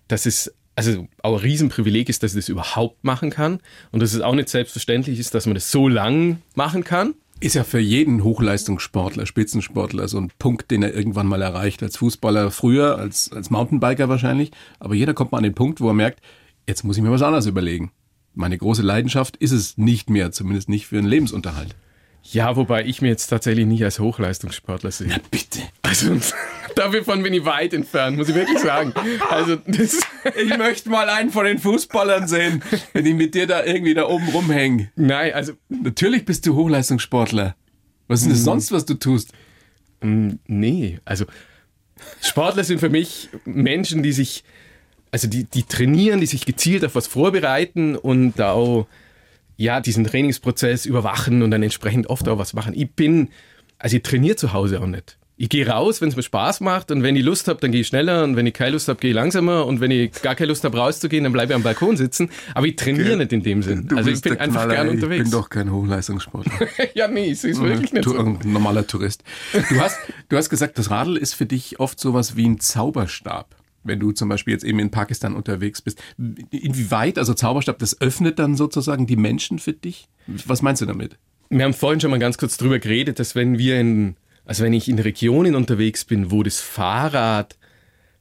[0.08, 3.60] dass es also auch ein Riesenprivileg ist, dass ich das überhaupt machen kann
[3.92, 7.14] und dass es auch nicht selbstverständlich ist, dass man das so lang machen kann.
[7.42, 11.82] Ist ja für jeden Hochleistungssportler, Spitzensportler so ein Punkt, den er irgendwann mal erreicht.
[11.82, 14.50] Als Fußballer früher, als, als Mountainbiker wahrscheinlich.
[14.78, 16.20] Aber jeder kommt mal an den Punkt, wo er merkt,
[16.68, 17.92] jetzt muss ich mir was anderes überlegen.
[18.34, 21.74] Meine große Leidenschaft ist es nicht mehr, zumindest nicht für einen Lebensunterhalt.
[22.22, 25.08] Ja, wobei ich mir jetzt tatsächlich nicht als Hochleistungssportler sehe.
[25.08, 25.60] Na bitte.
[25.82, 26.16] Also
[26.80, 28.92] davon bin ich weit entfernt, muss ich wirklich sagen.
[29.28, 30.00] Also das
[30.36, 32.62] ich möchte mal einen von den Fußballern sehen,
[32.92, 34.90] wenn ich mit dir da irgendwie da oben rumhänge.
[34.96, 37.54] Nein, also natürlich bist du Hochleistungssportler.
[38.08, 38.44] Was ist denn das mhm.
[38.44, 39.32] sonst, was du tust?
[40.00, 41.26] Mm, nee, also
[42.22, 44.44] Sportler sind für mich Menschen, die sich,
[45.10, 48.86] also die, die trainieren, die sich gezielt auf was vorbereiten und auch
[49.56, 52.72] ja, diesen Trainingsprozess überwachen und dann entsprechend oft auch was machen.
[52.74, 53.28] Ich bin,
[53.78, 55.18] also ich trainiere zu Hause auch nicht.
[55.40, 57.80] Ich gehe raus, wenn es mir Spaß macht und wenn ich Lust habe, dann gehe
[57.80, 60.34] ich schneller und wenn ich keine Lust habe, gehe ich langsamer und wenn ich gar
[60.34, 62.28] keine Lust habe, rauszugehen, dann bleibe ich am Balkon sitzen.
[62.54, 63.16] Aber ich trainiere okay.
[63.16, 63.88] nicht in dem Sinn.
[63.88, 65.16] Du also ich bin einfach gern unterwegs.
[65.16, 66.52] Ich bin doch kein Hochleistungssportler.
[66.94, 68.18] ja, nee, es ist wirklich nicht so.
[68.18, 69.24] Ein normaler Tourist.
[69.70, 69.98] Du hast,
[70.28, 74.12] du hast gesagt, das Radl ist für dich oft sowas wie ein Zauberstab wenn du
[74.12, 76.02] zum Beispiel jetzt eben in Pakistan unterwegs bist.
[76.18, 80.10] Inwieweit, also Zauberstab, das öffnet dann sozusagen die Menschen für dich?
[80.26, 81.16] Was meinst du damit?
[81.48, 84.16] Wir haben vorhin schon mal ganz kurz drüber geredet, dass wenn wir in,
[84.50, 87.56] also wenn ich in Regionen unterwegs bin, wo das Fahrrad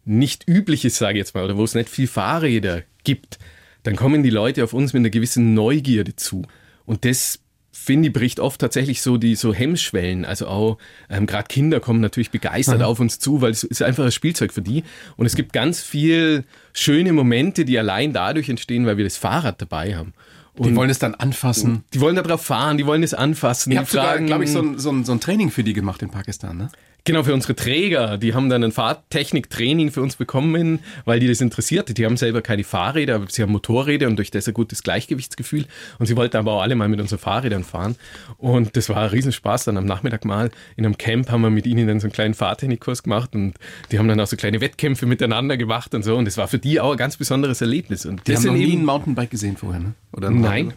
[0.05, 3.39] nicht üblich ist, sage ich jetzt mal, oder wo es nicht viel Fahrräder gibt,
[3.81, 6.43] dann kommen die Leute auf uns mit einer gewissen Neugierde zu.
[6.85, 7.39] Und das
[7.71, 10.23] finde ich, bricht oft tatsächlich so die so Hemmschwellen.
[10.23, 10.77] Also auch
[11.09, 12.85] ähm, gerade Kinder kommen natürlich begeistert mhm.
[12.85, 14.83] auf uns zu, weil es ist einfach ein Spielzeug für die.
[15.17, 19.59] Und es gibt ganz viel schöne Momente, die allein dadurch entstehen, weil wir das Fahrrad
[19.59, 20.13] dabei haben.
[20.57, 21.83] Und die wollen es dann anfassen.
[21.93, 23.71] Die wollen da drauf fahren, die wollen es anfassen.
[23.71, 26.01] Ihr habt sogar, glaube ich, so ein, so, ein, so ein Training für die gemacht
[26.01, 26.69] in Pakistan, ne?
[27.05, 28.17] Genau, für unsere Träger.
[28.17, 31.93] Die haben dann ein Fahrtechniktraining für uns bekommen, weil die das interessierte.
[31.93, 35.65] Die haben selber keine Fahrräder, aber sie haben Motorräder und durch das ein gutes Gleichgewichtsgefühl.
[35.97, 37.95] Und sie wollten aber auch alle mal mit unseren Fahrrädern fahren.
[38.37, 39.65] Und das war ein Riesenspaß.
[39.65, 42.33] Dann am Nachmittag mal in einem Camp haben wir mit ihnen dann so einen kleinen
[42.33, 43.55] Fahrtechnikkurs gemacht und
[43.91, 46.15] die haben dann auch so kleine Wettkämpfe miteinander gemacht und so.
[46.15, 48.05] Und das war für die auch ein ganz besonderes Erlebnis.
[48.05, 49.93] Und die haben noch nie ein Mountainbike gesehen vorher, ne?
[50.11, 50.73] Oder Nein.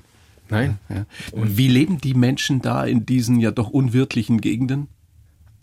[0.49, 0.79] Nein.
[0.89, 1.07] Ja, ja.
[1.33, 4.89] Und wie leben die Menschen da in diesen ja doch unwirtlichen Gegenden?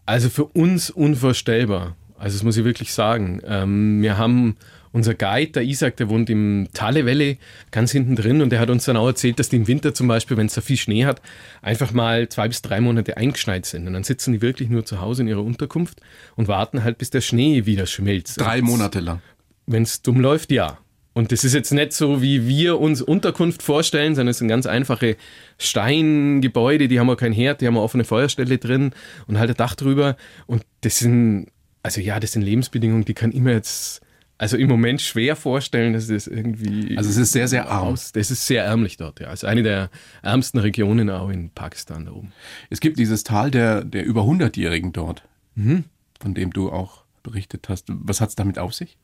[0.09, 1.95] Also für uns unvorstellbar.
[2.17, 3.43] Also das muss ich wirklich sagen.
[3.45, 4.57] Ähm, wir haben
[4.91, 7.37] unser Guide, der Isaac, der wohnt im Tale Valley,
[7.69, 10.07] ganz hinten drin und der hat uns dann auch erzählt, dass die im Winter zum
[10.07, 11.21] Beispiel, wenn es da viel Schnee hat,
[11.61, 13.85] einfach mal zwei bis drei Monate eingeschneit sind.
[13.85, 16.01] Und dann sitzen die wirklich nur zu Hause in ihrer Unterkunft
[16.35, 18.41] und warten halt, bis der Schnee wieder schmilzt.
[18.41, 19.21] Drei Monate lang.
[19.67, 20.79] Wenn es dumm läuft, ja.
[21.13, 24.65] Und das ist jetzt nicht so, wie wir uns Unterkunft vorstellen, sondern es sind ganz
[24.65, 25.17] einfache
[25.57, 28.91] Steingebäude, die haben auch kein Herd, die haben eine offene Feuerstelle drin
[29.27, 30.17] und halt ein Dach drüber.
[30.45, 31.47] Und das sind,
[31.83, 34.01] also ja, das sind Lebensbedingungen, die kann ich mir jetzt
[34.39, 36.97] also im Moment schwer vorstellen, dass das irgendwie.
[36.97, 37.89] Also es ist sehr, sehr arm.
[37.89, 39.27] Aus, das ist sehr ärmlich dort, ja.
[39.27, 39.89] Also eine der
[40.21, 42.31] ärmsten Regionen auch in Pakistan da oben.
[42.69, 45.23] Es gibt dieses Tal der, der über 100-Jährigen dort,
[45.55, 45.83] mhm.
[46.21, 47.87] von dem du auch berichtet hast.
[47.89, 48.97] Was hat es damit auf sich?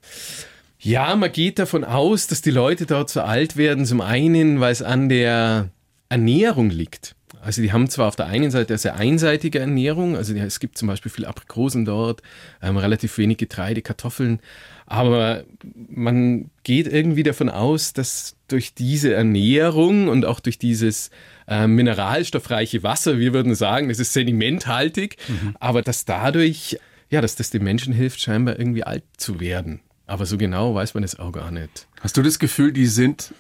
[0.80, 3.86] Ja, man geht davon aus, dass die Leute dort so alt werden.
[3.86, 5.70] Zum einen, weil es an der
[6.10, 7.16] Ernährung liegt.
[7.42, 10.80] Also die haben zwar auf der einen Seite eine sehr einseitige Ernährung, also es gibt
[10.80, 12.24] zum Beispiel viel Aprikosen dort,
[12.62, 14.40] ähm, relativ wenig Getreide, Kartoffeln,
[14.88, 21.12] aber man geht irgendwie davon aus, dass durch diese Ernährung und auch durch dieses
[21.48, 25.56] äh, mineralstoffreiche Wasser, wir würden sagen, das ist sedimenthaltig, mhm.
[25.60, 26.80] aber dass dadurch,
[27.12, 29.82] ja, dass das den Menschen hilft, scheinbar irgendwie alt zu werden.
[30.08, 31.88] Aber so genau weiß man es auch gar nicht.
[32.02, 33.34] Hast du das Gefühl, die sind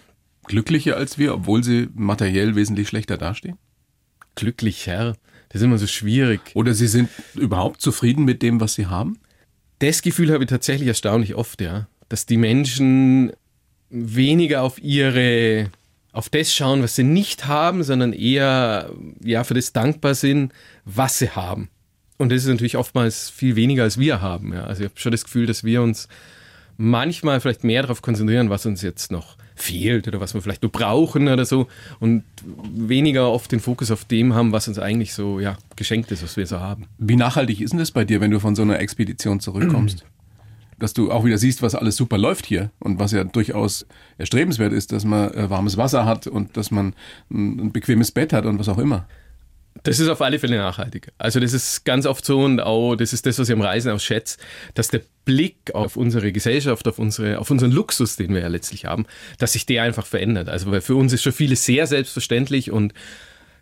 [0.45, 3.57] glücklicher als wir, obwohl sie materiell wesentlich schlechter dastehen?
[4.35, 5.15] glücklicher.
[5.49, 6.41] Das ist immer so schwierig.
[6.53, 9.19] Oder sie sind überhaupt zufrieden mit dem, was sie haben?
[9.79, 11.87] Das Gefühl habe ich tatsächlich erstaunlich oft, ja.
[12.09, 13.31] Dass die Menschen
[13.89, 15.69] weniger auf ihre,
[16.11, 18.91] auf das schauen, was sie nicht haben, sondern eher,
[19.23, 21.69] ja, für das dankbar sind, was sie haben.
[22.17, 24.65] Und das ist natürlich oftmals viel weniger, als wir haben, ja.
[24.65, 26.07] Also ich habe schon das Gefühl, dass wir uns
[26.77, 30.71] manchmal vielleicht mehr darauf konzentrieren, was uns jetzt noch fehlt oder was wir vielleicht nur
[30.71, 31.67] brauchen oder so
[31.99, 32.23] und
[32.73, 36.35] weniger oft den Fokus auf dem haben, was uns eigentlich so ja, geschenkt ist, was
[36.35, 36.87] wir so haben.
[36.97, 40.05] Wie nachhaltig ist denn das bei dir, wenn du von so einer Expedition zurückkommst?
[40.77, 43.85] dass du auch wieder siehst, was alles super läuft hier und was ja durchaus
[44.17, 46.93] erstrebenswert ist, dass man äh, warmes Wasser hat und dass man
[47.31, 49.07] ein bequemes Bett hat und was auch immer.
[49.83, 51.11] Das ist auf alle Fälle nachhaltig.
[51.17, 53.91] Also das ist ganz oft so und auch das ist das, was ich am Reisen
[53.91, 54.37] auch schätze,
[54.73, 58.85] dass der Blick auf unsere Gesellschaft, auf, unsere, auf unseren Luxus, den wir ja letztlich
[58.85, 59.05] haben,
[59.37, 60.49] dass sich der einfach verändert.
[60.49, 62.93] Also weil für uns ist schon vieles sehr selbstverständlich und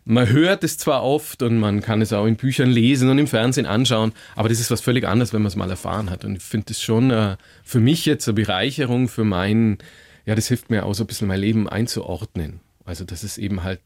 [0.06, 3.28] man hört es zwar oft und man kann es auch in Büchern lesen und im
[3.28, 6.26] Fernsehen anschauen, aber das ist was völlig anderes, wenn man es mal erfahren hat.
[6.26, 9.78] Und ich finde das schon äh, für mich jetzt eine Bereicherung für meinen,
[10.26, 12.60] ja, das hilft mir auch so ein bisschen mein Leben einzuordnen.
[12.86, 13.80] Also das ist eben halt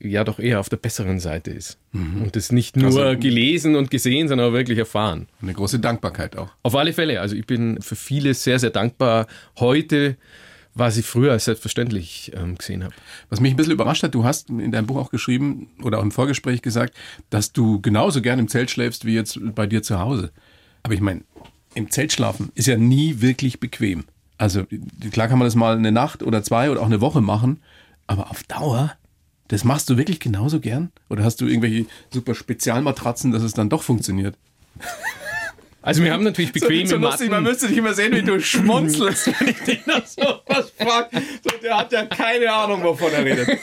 [0.00, 1.78] ja doch eher auf der besseren Seite ist.
[1.92, 2.22] Mhm.
[2.22, 5.28] Und das nicht nur also, gelesen und gesehen, sondern auch wirklich erfahren.
[5.42, 6.50] Eine große Dankbarkeit auch.
[6.62, 7.20] Auf alle Fälle.
[7.20, 9.26] Also ich bin für vieles sehr, sehr dankbar
[9.58, 10.16] heute,
[10.74, 12.94] was ich früher selbstverständlich ähm, gesehen habe.
[13.30, 16.02] Was mich ein bisschen überrascht hat, du hast in deinem Buch auch geschrieben oder auch
[16.02, 16.94] im Vorgespräch gesagt,
[17.30, 20.30] dass du genauso gern im Zelt schläfst wie jetzt bei dir zu Hause.
[20.84, 21.22] Aber ich meine,
[21.74, 24.04] im Zelt schlafen ist ja nie wirklich bequem.
[24.36, 24.64] Also
[25.10, 27.60] klar kann man das mal eine Nacht oder zwei oder auch eine Woche machen,
[28.06, 28.92] aber auf Dauer
[29.48, 30.92] das machst du wirklich genauso gern?
[31.08, 34.36] Oder hast du irgendwelche super Spezialmatratzen, dass es dann doch funktioniert?
[35.80, 38.40] Also wir haben natürlich bequeme so, so lustig, Man müsste dich immer sehen, wie du
[38.40, 41.22] schmunzelst, wenn ich dich nach so was frage.
[41.42, 43.48] So, der hat ja keine Ahnung, wovon er redet.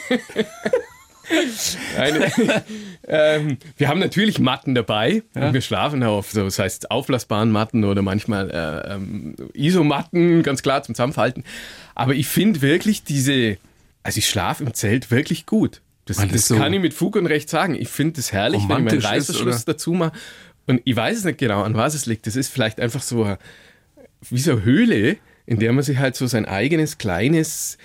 [1.98, 2.32] Eine,
[3.08, 5.48] ähm, wir haben natürlich Matten dabei ja?
[5.48, 10.62] und wir schlafen auf so, das heißt auflassbaren Matten oder manchmal äh, ähm, Isomatten, ganz
[10.62, 11.42] klar zum Zusammenfalten.
[11.96, 13.58] Aber ich finde wirklich diese
[14.06, 15.82] also ich schlafe im Zelt wirklich gut.
[16.04, 17.74] Das, das, das so kann ich mit Fug und Recht sagen.
[17.74, 20.12] Ich finde es herrlich, wenn ich meinen Reißverschluss dazu mache.
[20.66, 22.26] Und ich weiß es nicht genau, an was es liegt.
[22.26, 23.36] Das ist vielleicht einfach so
[24.30, 25.16] wie so eine Höhle,
[25.46, 27.78] in der man sich halt so sein eigenes, kleines,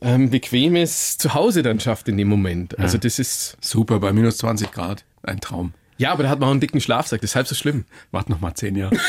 [0.00, 2.78] ähm, bequemes Zuhause dann schafft in dem Moment.
[2.78, 3.56] Also das ist...
[3.60, 5.04] Super, bei minus 20 Grad.
[5.22, 5.74] Ein Traum.
[5.98, 7.20] Ja, aber da hat man auch einen dicken Schlafsack.
[7.20, 7.84] Das ist halb so schlimm.
[8.10, 8.96] Warte noch mal zehn Jahre.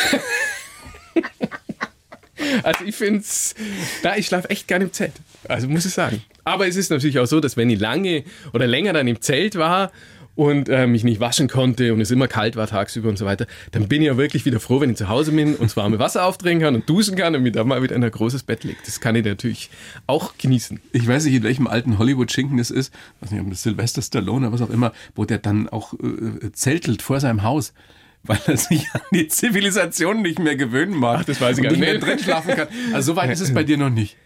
[2.64, 3.56] Also ich finde es,
[4.04, 5.14] da ich schlafe echt gerne im Zelt.
[5.48, 6.22] Also muss ich sagen.
[6.48, 9.58] Aber es ist natürlich auch so, dass wenn ich lange oder länger dann im Zelt
[9.58, 9.92] war
[10.36, 13.48] und äh, mich nicht waschen konnte und es immer kalt war tagsüber und so weiter,
[13.72, 16.00] dann bin ich ja wirklich wieder froh, wenn ich zu Hause bin und das warme
[16.00, 18.64] Wasser aufdrehen kann und duschen kann und mich dann mal wieder in ein großes Bett
[18.64, 18.88] legt.
[18.88, 19.70] Das kann ich natürlich
[20.06, 20.80] auch genießen.
[20.94, 24.02] Ich weiß nicht, in welchem alten Hollywood-Schinken es ist, ich weiß nicht, ob das Sylvester
[24.02, 27.74] Stallone oder was auch immer, wo der dann auch äh, zeltelt vor seinem Haus
[28.24, 31.20] weil er sich an die Zivilisation nicht mehr gewöhnen mag.
[31.22, 31.80] Ach, das weiß ich gar nicht.
[31.80, 32.68] mehr drin schlafen kann.
[32.94, 34.18] Also so weit ist es bei dir noch nicht.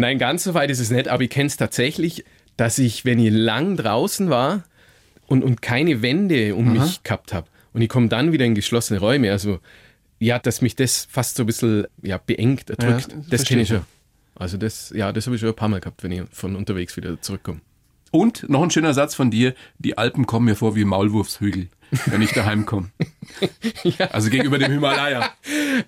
[0.00, 2.24] Nein, ganz so weit ist es nicht, aber ich kenne es tatsächlich,
[2.56, 4.64] dass ich, wenn ich lang draußen war
[5.26, 6.84] und, und keine Wände um Aha.
[6.84, 9.60] mich gehabt habe und ich komme dann wieder in geschlossene Räume, also
[10.18, 13.68] ja, dass mich das fast so ein bisschen ja, beengt, erdrückt, ja, das kenne ich
[13.68, 13.82] schon.
[14.34, 16.96] Also das, ja, das habe ich schon ein paar Mal gehabt, wenn ich von unterwegs
[16.96, 17.60] wieder zurückkomme.
[18.10, 21.68] Und noch ein schöner Satz von dir, die Alpen kommen mir vor wie Maulwurfshügel
[22.06, 22.90] wenn ich daheim komme.
[23.82, 24.06] ja.
[24.06, 25.30] Also gegenüber dem Himalaya.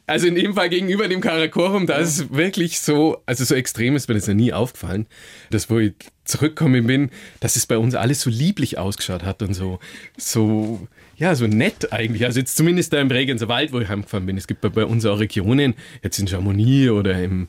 [0.07, 3.97] Also in dem Fall gegenüber dem Karakorum, da ist es wirklich so, also so extrem
[3.97, 5.07] ist mir das ja nie aufgefallen,
[5.51, 7.11] dass wo ich zurückgekommen bin,
[7.41, 9.81] dass es bei uns alles so lieblich ausgeschaut hat und so,
[10.17, 10.87] so
[11.23, 12.25] ja, so nett eigentlich.
[12.25, 14.37] Also jetzt zumindest da im Bregenzer Wald, wo ich heimgefahren bin.
[14.37, 17.46] Es gibt bei uns auch Regionen, jetzt in Chamonix oder im...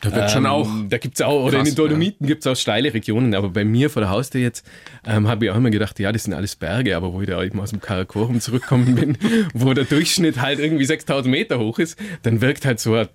[0.00, 0.70] Da wird ähm, schon auch...
[0.88, 2.28] Da gibt's auch, krass, oder in den Dolomiten ja.
[2.28, 3.34] gibt es auch steile Regionen.
[3.34, 4.64] Aber bei mir vor der Haustür jetzt
[5.04, 6.96] ähm, habe ich auch immer gedacht, ja, das sind alles Berge.
[6.96, 9.18] Aber wo ich da eben aus dem Karakorum zurückgekommen bin,
[9.54, 13.08] wo der Durchschnitt halt irgendwie 6000 Meter hoch ist, dann wirkt halt so ein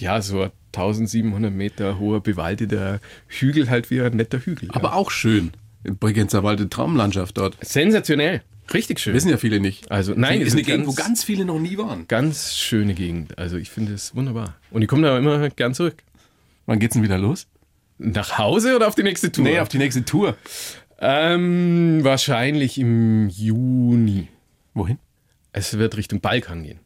[0.00, 2.98] ja, so ein 1700 Meter hoher bewaldeter
[3.28, 4.68] Hügel, halt wie ein netter Hügel.
[4.72, 4.94] Aber ja.
[4.94, 5.52] auch schön.
[5.84, 7.56] Bregenzer Wald, Traumlandschaft dort.
[7.60, 8.42] sensationell.
[8.72, 9.14] Richtig schön.
[9.14, 9.90] Wissen ja viele nicht.
[9.90, 12.08] Also, nein, ist eine Gegend, wo ganz- viele noch nie waren.
[12.08, 13.36] Ganz schöne Gegend.
[13.38, 14.54] Also ich finde es wunderbar.
[14.70, 16.02] Und ich komme da immer gern zurück.
[16.66, 17.46] Wann geht's denn wieder los?
[17.98, 19.44] Nach Hause oder auf die nächste Tour?
[19.44, 20.36] Nee, auf die nächste Tour.
[20.98, 24.28] ähm, wahrscheinlich im Juni.
[24.72, 24.98] Wohin?
[25.52, 26.80] Es wird Richtung Balkan gehen.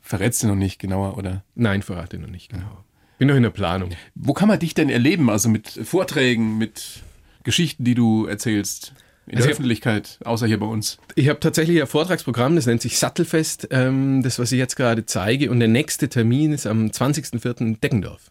[0.00, 1.44] Verrätst du noch nicht genauer, oder?
[1.54, 2.84] Nein, verrate noch nicht genau.
[3.18, 3.90] Bin noch in der Planung.
[4.16, 5.30] Wo kann man dich denn erleben?
[5.30, 7.02] Also mit Vorträgen, mit
[7.44, 8.92] Geschichten, die du erzählst?
[9.26, 10.98] In Also der ich- Öffentlichkeit, außer hier bei uns.
[11.14, 15.06] Ich habe tatsächlich ein Vortragsprogramm, das nennt sich Sattelfest, ähm, das, was ich jetzt gerade
[15.06, 15.50] zeige.
[15.50, 17.60] Und der nächste Termin ist am 20.04.
[17.60, 18.30] in Deckendorf.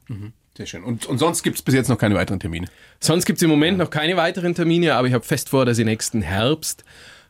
[0.57, 0.83] Sehr schön.
[0.83, 2.67] Und, und sonst gibt es bis jetzt noch keine weiteren Termine.
[2.99, 5.77] Sonst gibt es im Moment noch keine weiteren Termine, aber ich habe fest vor, dass
[5.77, 6.83] ich nächsten Herbst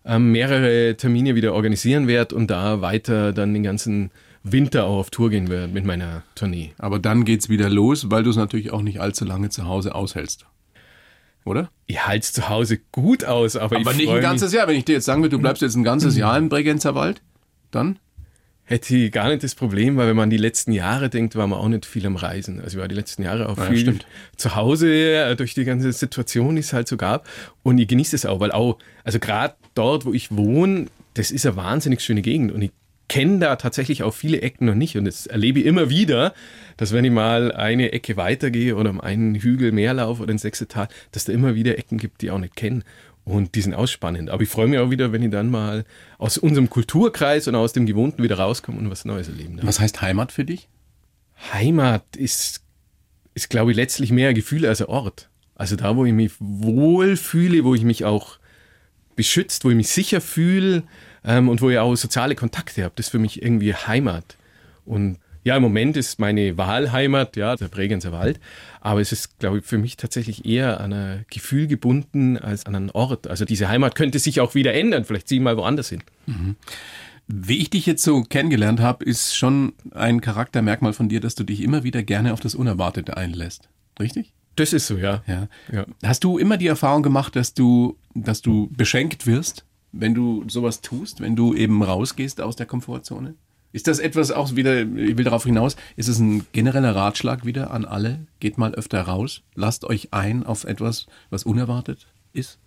[0.05, 4.09] ähm, mehrere Termine wieder organisieren werde und da weiter dann den ganzen
[4.43, 6.73] Winter auch auf Tour gehen werde mit meiner Tournee.
[6.79, 9.93] Aber dann geht's wieder los, weil du es natürlich auch nicht allzu lange zu Hause
[9.93, 10.47] aushältst.
[11.45, 11.69] Oder?
[11.87, 14.67] Ich halte es zu Hause gut aus, aber, Aber ich nicht ein ganzes Jahr.
[14.67, 17.21] Wenn ich dir jetzt sagen würde, du bleibst jetzt ein ganzes Jahr im Bregenzer Wald,
[17.71, 17.97] dann?
[18.63, 21.45] hätte ich gar nicht das Problem, weil wenn man an die letzten Jahre denkt, war
[21.45, 22.61] man auch nicht viel am Reisen.
[22.61, 24.05] Also ich war die letzten Jahre auch Ja, viel stimmt.
[24.37, 27.27] zu Hause äh, durch die ganze Situation, die es halt so gab.
[27.63, 30.85] Und ich genieße es auch, weil auch, also gerade dort, wo ich wohne,
[31.15, 32.71] das ist eine wahnsinnig schöne Gegend und ich
[33.11, 36.33] kenne da tatsächlich auch viele Ecken noch nicht und das erlebe ich immer wieder,
[36.77, 40.43] dass wenn ich mal eine Ecke weitergehe oder um einen Hügel mehr laufe oder ins
[40.43, 42.83] sechste Tal, dass da immer wieder Ecken gibt, die ich auch nicht kenne.
[43.25, 44.29] Und die sind ausspannend.
[44.29, 45.83] Aber ich freue mich auch wieder, wenn ich dann mal
[46.19, 49.65] aus unserem Kulturkreis und aus dem Gewohnten wieder rauskomme und was Neues erleben darf.
[49.65, 50.69] Was heißt Heimat für dich?
[51.51, 52.63] Heimat ist,
[53.33, 55.29] ist glaube ich, letztlich mehr ein Gefühl als ein Ort.
[55.53, 58.39] Also da, wo ich mich wohl fühle, wo ich mich auch
[59.17, 60.83] beschützt, wo ich mich sicher fühle
[61.23, 64.37] ähm, und wo ich auch soziale Kontakte habe, das ist für mich irgendwie Heimat.
[64.85, 68.39] Und ja, im Moment ist meine Wahlheimat, ja, der Bregenzer Wald,
[68.79, 72.75] aber es ist, glaube ich, für mich tatsächlich eher an ein Gefühl gebunden als an
[72.75, 73.27] einen Ort.
[73.27, 76.03] Also diese Heimat könnte sich auch wieder ändern, vielleicht ziehe ich mal woanders hin.
[77.27, 81.43] Wie ich dich jetzt so kennengelernt habe, ist schon ein Charaktermerkmal von dir, dass du
[81.43, 83.69] dich immer wieder gerne auf das Unerwartete einlässt.
[83.99, 84.33] Richtig?
[84.57, 85.23] Das ist so, ja.
[85.27, 85.47] Ja.
[85.71, 85.85] Ja.
[86.03, 90.81] Hast du immer die Erfahrung gemacht, dass du, dass du beschenkt wirst, wenn du sowas
[90.81, 93.35] tust, wenn du eben rausgehst aus der Komfortzone?
[93.73, 97.71] Ist das etwas auch wieder, ich will darauf hinaus, ist es ein genereller Ratschlag wieder
[97.71, 98.19] an alle?
[98.39, 102.57] Geht mal öfter raus, lasst euch ein auf etwas, was unerwartet ist?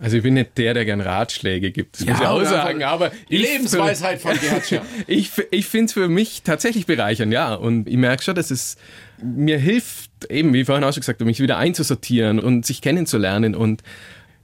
[0.00, 2.84] Also ich bin nicht der, der gern Ratschläge gibt, das Ja, muss ich auch sagen,
[2.84, 4.82] aber die Lebensweisheit von Gerhard Scher.
[5.08, 7.54] Ich, ich finde es für mich tatsächlich bereichernd, ja.
[7.54, 8.76] Und ich merke schon, dass es
[9.20, 13.56] mir hilft, eben wie vorhin auch schon gesagt, um mich wieder einzusortieren und sich kennenzulernen.
[13.56, 13.82] Und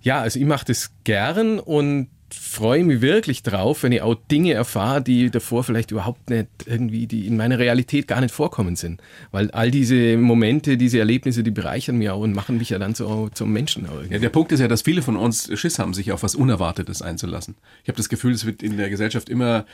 [0.05, 4.53] ja, also ich mache das gern und freue mich wirklich drauf, wenn ich auch Dinge
[4.53, 9.01] erfahre, die davor vielleicht überhaupt nicht irgendwie, die in meiner Realität gar nicht vorkommen sind.
[9.31, 12.95] Weil all diese Momente, diese Erlebnisse, die bereichern mich auch und machen mich ja dann
[12.95, 13.89] so zum Menschen.
[14.11, 17.03] Ja, der Punkt ist ja, dass viele von uns Schiss haben, sich auf was Unerwartetes
[17.03, 17.55] einzulassen.
[17.83, 19.65] Ich habe das Gefühl, es wird in der Gesellschaft immer,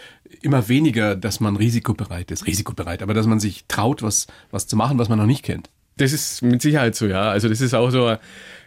[0.42, 2.46] immer weniger, dass man risikobereit ist.
[2.46, 5.70] Risikobereit, aber dass man sich traut, was, was zu machen, was man noch nicht kennt.
[5.96, 7.30] Das ist mit Sicherheit so, ja.
[7.30, 8.16] Also das ist auch so,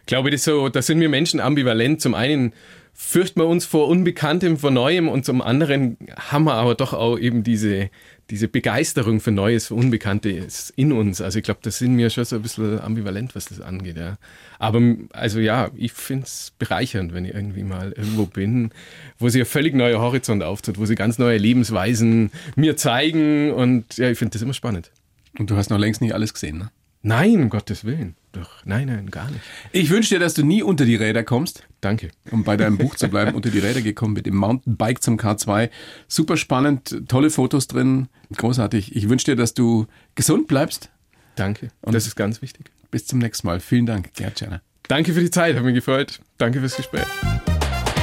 [0.05, 2.01] glaube ich, das so, da sind wir Menschen ambivalent.
[2.01, 2.53] Zum einen
[2.93, 7.17] fürchten wir uns vor Unbekanntem, vor Neuem und zum anderen haben wir aber doch auch
[7.17, 7.89] eben diese,
[8.29, 11.19] diese Begeisterung für Neues, für Unbekanntes in uns.
[11.19, 14.17] Also ich glaube, da sind wir schon so ein bisschen ambivalent, was das angeht, ja.
[14.59, 14.79] Aber
[15.11, 18.69] also ja, ich finde es bereichernd, wenn ich irgendwie mal irgendwo bin,
[19.17, 23.97] wo sich ein völlig neuer Horizont auftut, wo sie ganz neue Lebensweisen mir zeigen und
[23.97, 24.91] ja, ich finde das immer spannend.
[25.39, 26.69] Und du hast noch längst nicht alles gesehen, ne?
[27.03, 28.15] Nein, um Gottes Willen.
[28.31, 29.41] Doch, nein, nein, gar nicht.
[29.73, 31.67] Ich wünsche dir, dass du nie unter die Räder kommst.
[31.81, 32.09] Danke.
[32.31, 35.69] Um bei deinem Buch zu bleiben, unter die Räder gekommen mit dem Mountainbike zum K2.
[36.07, 38.95] Super spannend, tolle Fotos drin, großartig.
[38.95, 39.85] Ich wünsche dir, dass du
[40.15, 40.89] gesund bleibst.
[41.35, 41.69] Danke.
[41.81, 42.71] Und das ist ganz wichtig.
[42.89, 43.59] Bis zum nächsten Mal.
[43.59, 44.61] Vielen Dank, Gerd Scherner.
[44.87, 46.21] Danke für die Zeit, hat mich gefreut.
[46.37, 47.05] Danke fürs Gespräch.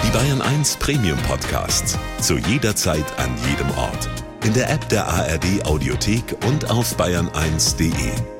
[0.05, 1.99] Die Bayern 1 Premium Podcasts.
[2.21, 4.09] Zu jeder Zeit, an jedem Ort.
[4.45, 8.40] In der App der ARD Audiothek und auf bayern1.de.